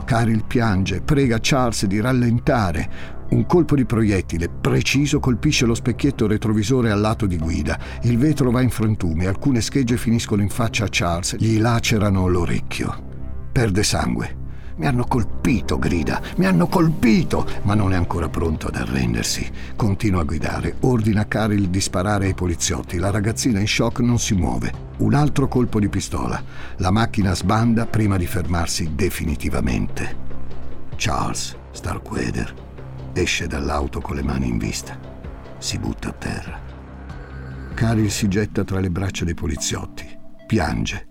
Caril 0.06 0.44
piange, 0.46 1.02
prega 1.02 1.38
Charles 1.40 1.86
di 1.86 2.00
rallentare. 2.00 2.90
Un 3.30 3.46
colpo 3.46 3.76
di 3.76 3.84
proiettile 3.84 4.48
preciso 4.48 5.20
colpisce 5.20 5.66
lo 5.66 5.76
specchietto 5.76 6.28
retrovisore 6.28 6.92
al 6.92 7.02
lato 7.02 7.26
di 7.26 7.38
guida. 7.38 7.78
Il 8.04 8.18
vetro 8.18 8.52
va 8.52 8.62
in 8.62 8.70
frantumi, 8.70 9.26
alcune 9.26 9.60
schegge 9.60 9.98
finiscono 9.98 10.42
in 10.42 10.50
faccia 10.50 10.86
a 10.86 10.90
Charles, 10.90 11.36
gli 11.38 11.60
lacerano 11.60 12.28
l'orecchio. 12.28 13.50
Perde 13.52 13.84
sangue. 13.84 14.46
Mi 14.78 14.86
hanno 14.86 15.06
colpito, 15.06 15.78
grida, 15.78 16.22
mi 16.38 16.46
hanno 16.46 16.68
colpito, 16.68 17.46
ma 17.64 17.74
non 17.74 17.92
è 17.92 17.96
ancora 17.96 18.30
pronto 18.30 18.68
ad 18.68 18.76
arrendersi. 18.76 19.50
Continua 19.76 20.22
a 20.22 20.26
guidare, 20.26 20.76
ordina 20.82 21.22
a 21.22 21.26
Caril 21.26 21.68
di 21.68 21.82
sparare 21.82 22.28
ai 22.28 22.34
poliziotti. 22.34 22.98
La 22.98 23.10
ragazzina 23.10 23.60
in 23.60 23.68
shock 23.68 24.00
non 24.00 24.20
si 24.20 24.36
muove. 24.36 24.72
Un 24.98 25.16
altro 25.16 25.50
colpo 25.50 25.80
di 25.80 25.90
pistola. 25.90 26.42
La 26.78 26.92
macchina 26.92 27.36
sbanda 27.36 27.88
prima 27.88 28.16
di 28.16 28.28
fermarsi 28.28 28.92
definitivamente. 28.94 30.26
Charles 30.96 31.58
Starkweather 31.72 32.66
esce 33.22 33.48
dall'auto 33.48 34.00
con 34.00 34.16
le 34.16 34.24
mani 34.24 34.48
in 34.48 34.58
vista. 34.58 35.00
Si 35.58 35.78
butta 35.80 36.10
a 36.10 36.14
terra. 36.14 36.62
Caril 37.74 38.12
si 38.12 38.28
getta 38.28 38.64
tra 38.64 38.80
le 38.80 38.90
braccia 38.90 39.26
dei 39.26 39.34
poliziotti. 39.34 40.06
Piange. 40.46 41.08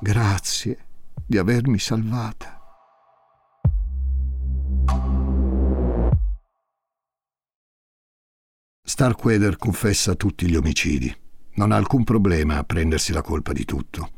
Grazie 0.00 0.86
di 1.24 1.38
avermi 1.38 1.78
salvata. 1.78 2.60
Starkweather 8.82 9.56
confessa 9.56 10.14
tutti 10.14 10.48
gli 10.48 10.56
omicidi. 10.56 11.14
Non 11.54 11.72
ha 11.72 11.76
alcun 11.76 12.04
problema 12.04 12.58
a 12.58 12.64
prendersi 12.64 13.12
la 13.12 13.22
colpa 13.22 13.52
di 13.52 13.64
tutto. 13.64 14.10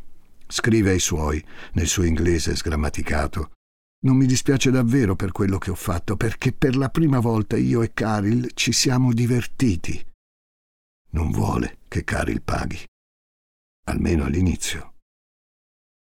Scrive 0.47 0.91
ai 0.91 1.01
suoi, 1.01 1.45
nel 1.73 1.87
suo 1.87 2.05
inglese 2.05 2.57
sgrammaticato, 2.57 3.53
non 4.01 4.17
mi 4.17 4.27
dispiace 4.27 4.71
davvero 4.71 5.17
per 5.17 5.33
quello 5.33 5.59
che 5.59 5.71
ho 5.71 5.75
fatto, 5.75 6.17
perché 6.17 6.53
per 6.53 6.77
la 6.77 6.89
prima 6.89 7.19
volta 7.19 7.57
io 7.57 7.83
e 7.83 7.93
Caril 7.93 8.53
ci 8.55 8.73
siamo 8.73 9.13
divertiti. 9.13 10.05
Non 11.11 11.31
vuole 11.31 11.79
che 11.89 12.05
Caril 12.05 12.43
paghi. 12.43 12.85
Almeno 13.87 14.25
all'inizio. 14.25 14.95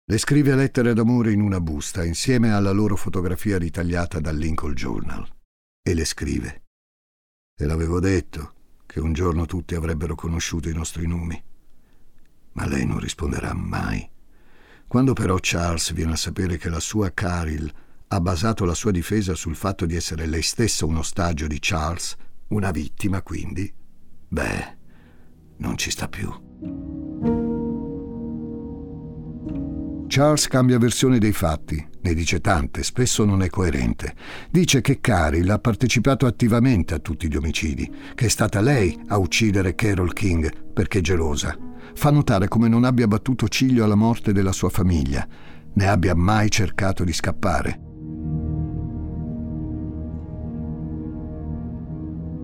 Le 0.04 0.18
scrive 0.18 0.54
lettere 0.54 0.94
d'amore 0.94 1.32
in 1.32 1.40
una 1.40 1.60
busta, 1.60 2.04
insieme 2.04 2.52
alla 2.52 2.72
loro 2.72 2.96
fotografia 2.96 3.58
ritagliata 3.58 4.20
dal 4.20 4.36
Lincoln 4.36 4.74
Journal. 4.74 5.26
E 5.82 5.94
le 5.94 6.04
scrive. 6.04 6.64
Te 7.54 7.66
l'avevo 7.66 8.00
detto 8.00 8.54
che 8.86 9.00
un 9.00 9.12
giorno 9.12 9.46
tutti 9.46 9.74
avrebbero 9.74 10.14
conosciuto 10.14 10.68
i 10.68 10.74
nostri 10.74 11.06
nomi. 11.06 11.42
Ma 12.52 12.66
lei 12.66 12.86
non 12.86 12.98
risponderà 12.98 13.52
mai. 13.54 14.08
Quando 14.88 15.12
però 15.12 15.36
Charles 15.38 15.92
viene 15.92 16.12
a 16.12 16.16
sapere 16.16 16.56
che 16.56 16.70
la 16.70 16.80
sua 16.80 17.12
Caril 17.12 17.70
ha 18.08 18.20
basato 18.22 18.64
la 18.64 18.72
sua 18.72 18.90
difesa 18.90 19.34
sul 19.34 19.54
fatto 19.54 19.84
di 19.84 19.94
essere 19.94 20.24
lei 20.24 20.40
stessa 20.40 20.86
un 20.86 20.96
ostaggio 20.96 21.46
di 21.46 21.58
Charles, 21.60 22.16
una 22.48 22.70
vittima 22.70 23.20
quindi, 23.20 23.70
beh, 24.28 24.76
non 25.58 25.76
ci 25.76 25.90
sta 25.90 26.08
più. 26.08 26.32
Charles 30.06 30.48
cambia 30.48 30.78
versione 30.78 31.18
dei 31.18 31.32
fatti, 31.32 31.86
ne 32.00 32.14
dice 32.14 32.40
tante, 32.40 32.82
spesso 32.82 33.26
non 33.26 33.42
è 33.42 33.50
coerente. 33.50 34.14
Dice 34.50 34.80
che 34.80 35.00
Caril 35.00 35.50
ha 35.50 35.58
partecipato 35.58 36.24
attivamente 36.24 36.94
a 36.94 36.98
tutti 36.98 37.28
gli 37.28 37.36
omicidi, 37.36 37.92
che 38.14 38.24
è 38.24 38.30
stata 38.30 38.62
lei 38.62 38.98
a 39.08 39.18
uccidere 39.18 39.74
Carol 39.74 40.14
King 40.14 40.72
perché 40.72 41.02
gelosa. 41.02 41.67
Fa 41.94 42.10
notare 42.10 42.48
come 42.48 42.68
non 42.68 42.84
abbia 42.84 43.06
battuto 43.06 43.48
ciglio 43.48 43.84
alla 43.84 43.94
morte 43.94 44.32
della 44.32 44.52
sua 44.52 44.68
famiglia, 44.68 45.26
ne 45.74 45.88
abbia 45.88 46.14
mai 46.14 46.50
cercato 46.50 47.04
di 47.04 47.12
scappare. 47.12 47.80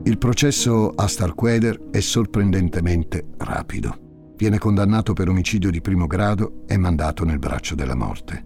Il 0.07 0.19
processo 0.19 0.91
a 0.91 1.07
Starkweather 1.07 1.89
è 1.91 2.01
sorprendentemente 2.01 3.29
rapido. 3.39 4.35
Viene 4.37 4.59
condannato 4.59 5.15
per 5.15 5.29
omicidio 5.29 5.71
di 5.71 5.81
primo 5.81 6.07
grado 6.07 6.65
e 6.67 6.77
mandato 6.77 7.25
nel 7.25 7.39
braccio 7.39 7.75
della 7.75 7.95
morte. 7.95 8.45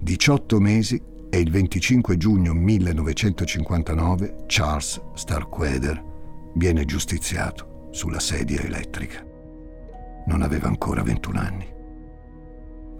18 0.00 0.60
mesi 0.60 1.02
e 1.28 1.40
il 1.40 1.50
25 1.50 2.16
giugno 2.16 2.52
1959 2.52 4.44
Charles 4.46 5.00
Starkweather 5.14 6.04
viene 6.54 6.84
giustiziato 6.84 7.88
sulla 7.90 8.20
sedia 8.20 8.60
elettrica. 8.60 9.31
Non 10.26 10.42
aveva 10.42 10.68
ancora 10.68 11.02
21 11.02 11.38
anni. 11.38 11.66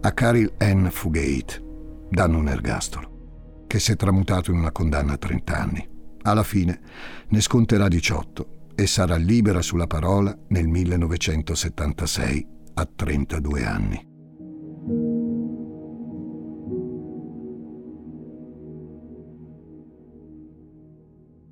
A 0.00 0.12
Caril 0.12 0.54
N. 0.58 0.88
Fugate 0.90 1.62
danno 2.10 2.38
un 2.38 2.48
ergastolo, 2.48 3.64
che 3.66 3.78
si 3.78 3.92
è 3.92 3.96
tramutato 3.96 4.50
in 4.50 4.58
una 4.58 4.72
condanna 4.72 5.12
a 5.12 5.18
30 5.18 5.56
anni. 5.56 5.88
Alla 6.22 6.42
fine 6.42 6.80
ne 7.28 7.40
sconterà 7.40 7.88
18 7.88 8.70
e 8.74 8.86
sarà 8.86 9.16
libera 9.16 9.62
sulla 9.62 9.86
parola 9.86 10.36
nel 10.48 10.66
1976 10.66 12.46
a 12.74 12.86
32 12.86 13.64
anni. 13.64 14.10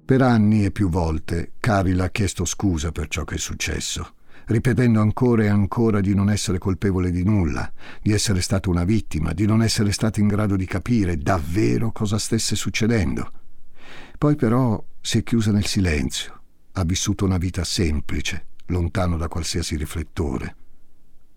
Per 0.05 0.23
anni 0.23 0.65
e 0.65 0.73
più 0.73 0.89
volte 0.89 1.53
Caril 1.61 2.01
ha 2.01 2.09
chiesto 2.09 2.45
scusa 2.45 2.91
per 2.91 3.07
ciò 3.07 3.23
che 3.23 3.37
è 3.37 3.39
successo, 3.39 4.15
ripetendo 4.47 5.01
ancora 5.01 5.45
e 5.45 5.49
ancora 5.49 6.01
di 6.01 6.15
non 6.15 6.31
essere 6.31 6.59
colpevole 6.59 7.11
di 7.11 7.25
nulla, 7.25 7.71
di 8.03 8.13
essere 8.13 8.41
stata 8.41 8.71
una 8.71 8.85
vittima, 8.85 9.33
di 9.33 9.47
non 9.47 9.63
essere 9.63 9.93
stata 9.93 10.21
in 10.21 10.27
grado 10.27 10.57
di 10.57 10.67
capire 10.67 11.17
davvero 11.17 11.93
cosa 11.93 12.19
stesse 12.19 12.57
succedendo. 12.57 13.33
Poi 14.19 14.37
però 14.37 14.83
si 15.01 15.19
è 15.19 15.23
chiusa 15.23 15.51
nel 15.51 15.67
silenzio, 15.67 16.41
ha 16.73 16.85
vissuto 16.85 17.25
una 17.25 17.39
vita 17.39 17.65
semplice, 17.65 18.47
lontano 18.67 19.17
da 19.17 19.29
qualsiasi 19.29 19.77
riflettore. 19.77 20.57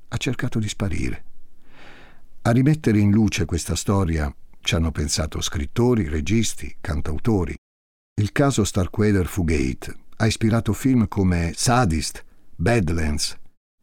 Ha 0.09 0.17
cercato 0.17 0.59
di 0.59 0.67
sparire. 0.67 1.23
A 2.43 2.51
rimettere 2.51 2.99
in 2.99 3.11
luce 3.11 3.45
questa 3.45 3.75
storia 3.75 4.33
ci 4.59 4.75
hanno 4.75 4.91
pensato 4.91 5.41
scrittori, 5.41 6.07
registi, 6.07 6.75
cantautori. 6.81 7.55
Il 8.15 8.31
caso 8.31 8.63
Starkweather 8.63 9.27
Fugate 9.27 9.97
ha 10.17 10.25
ispirato 10.25 10.73
film 10.73 11.07
come 11.07 11.53
Sadist, 11.55 12.23
Badlands, 12.63 13.35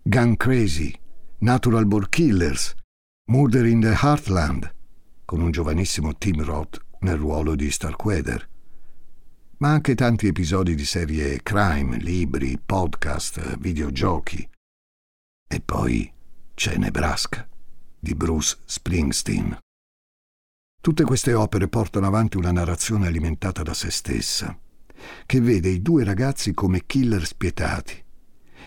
Gun 0.02 0.36
Crazy, 0.36 0.94
Natural 1.40 1.84
Born 1.84 2.06
Killers, 2.08 2.74
Murder 3.26 3.66
in 3.66 3.80
the 3.80 3.92
Heartland, 3.92 4.74
con 5.26 5.42
un 5.42 5.50
giovanissimo 5.50 6.14
Tim 6.16 6.42
Roth 6.42 6.78
nel 7.00 7.16
ruolo 7.16 7.54
di 7.54 7.70
Starkweather 7.70 8.48
ma 9.58 9.72
anche 9.72 9.94
tanti 9.94 10.26
episodi 10.26 10.74
di 10.74 10.86
serie 10.86 11.42
crime, 11.42 11.98
libri, 11.98 12.58
podcast, 12.58 13.58
videogiochi. 13.58 14.48
E 15.46 15.60
poi 15.60 16.10
c'è 16.54 16.78
Nebraska 16.78 17.46
di 17.98 18.14
Bruce 18.14 18.56
Springsteen. 18.64 19.58
Tutte 20.80 21.04
queste 21.04 21.34
opere 21.34 21.68
portano 21.68 22.06
avanti 22.06 22.38
una 22.38 22.52
narrazione 22.52 23.08
alimentata 23.08 23.62
da 23.62 23.74
se 23.74 23.90
stessa. 23.90 24.58
che 25.26 25.40
vede 25.40 25.68
i 25.68 25.82
due 25.82 26.04
ragazzi 26.04 26.54
come 26.54 26.86
killer 26.86 27.26
spietati, 27.26 28.02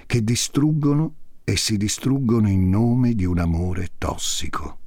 che 0.05 0.23
distruggono 0.23 1.15
e 1.43 1.57
si 1.57 1.77
distruggono 1.77 2.49
in 2.49 2.69
nome 2.69 3.13
di 3.13 3.25
un 3.25 3.39
amore 3.39 3.91
tossico. 3.97 4.79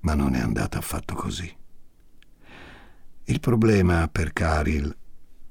Ma 0.00 0.14
non 0.14 0.34
è 0.34 0.40
andata 0.40 0.78
affatto 0.78 1.14
così. 1.14 1.54
Il 3.24 3.40
problema 3.40 4.08
per 4.08 4.32
Caril 4.32 4.94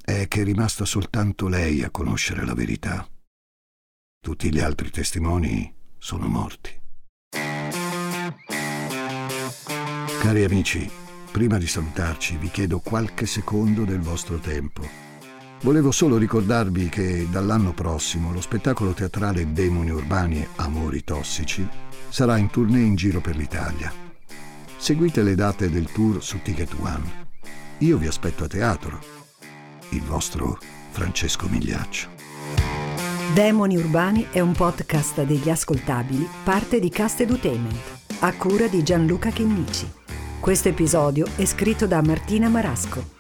è 0.02 0.28
che 0.28 0.42
è 0.42 0.44
rimasta 0.44 0.86
soltanto 0.86 1.48
lei 1.48 1.84
a 1.84 1.90
conoscere 1.90 2.46
la 2.46 2.54
verità. 2.54 3.08
Tutti 4.20 4.52
gli 4.52 4.60
altri 4.60 4.90
testimoni 4.90 5.74
sono 5.98 6.28
morti. 6.28 6.72
Cari 10.22 10.44
amici, 10.44 10.90
prima 11.32 11.58
di 11.58 11.68
salutarci 11.68 12.38
vi 12.38 12.50
chiedo 12.50 12.80
qualche 12.80 13.26
secondo 13.26 13.84
del 13.84 14.00
vostro 14.00 14.40
tempo. 14.40 15.05
Volevo 15.62 15.92
solo 15.92 16.18
ricordarvi 16.18 16.90
che 16.90 17.28
dall'anno 17.30 17.74
prossimo 17.74 18.32
lo 18.32 18.42
spettacolo 18.42 18.92
teatrale 18.92 19.52
Demoni 19.52 19.90
Urbani 19.90 20.42
e 20.42 20.48
Amori 20.58 21.04
Tossici 21.04 21.68
sarà 22.10 22.38
in 22.38 22.50
tournée 22.50 22.84
in 22.84 22.96
giro 22.96 23.20
per 23.20 23.36
l'Italia. 23.36 23.92
Seguite 24.78 25.24
le 25.24 25.34
date 25.34 25.70
del 25.70 25.92
tour 25.92 26.24
su 26.24 26.42
Ticket 26.42 26.76
One. 26.80 27.24
Io 27.80 27.98
vi 27.98 28.08
aspetto 28.08 28.44
a 28.44 28.48
teatro 28.48 29.00
il 29.90 30.02
vostro 30.02 30.60
Francesco 30.92 31.48
Migliaccio. 31.48 32.10
Demoni 33.34 33.76
Urbani 33.76 34.28
è 34.32 34.40
un 34.40 34.54
podcast 34.54 35.24
degli 35.24 35.50
ascoltabili, 35.50 36.28
parte 36.44 36.80
di 36.80 36.90
Cast 36.90 37.22
Edutainment, 37.22 37.80
a 38.20 38.34
cura 38.34 38.68
di 38.68 38.84
Gianluca 38.84 39.30
Chinnici. 39.30 39.92
Questo 40.40 40.70
episodio 40.70 41.26
è 41.36 41.46
scritto 41.46 41.88
da 41.88 42.02
Martina 42.02 42.50
Marasco. 42.50 43.15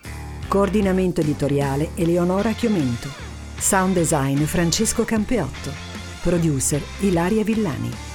Coordinamento 0.48 1.22
editoriale 1.22 1.90
Eleonora 1.96 2.52
Chiomento. 2.52 3.10
Sound 3.58 3.96
design 3.96 4.44
Francesco 4.44 5.04
Campeotto. 5.04 5.72
Producer 6.22 6.82
Ilaria 7.00 7.44
Villani. 7.44 8.15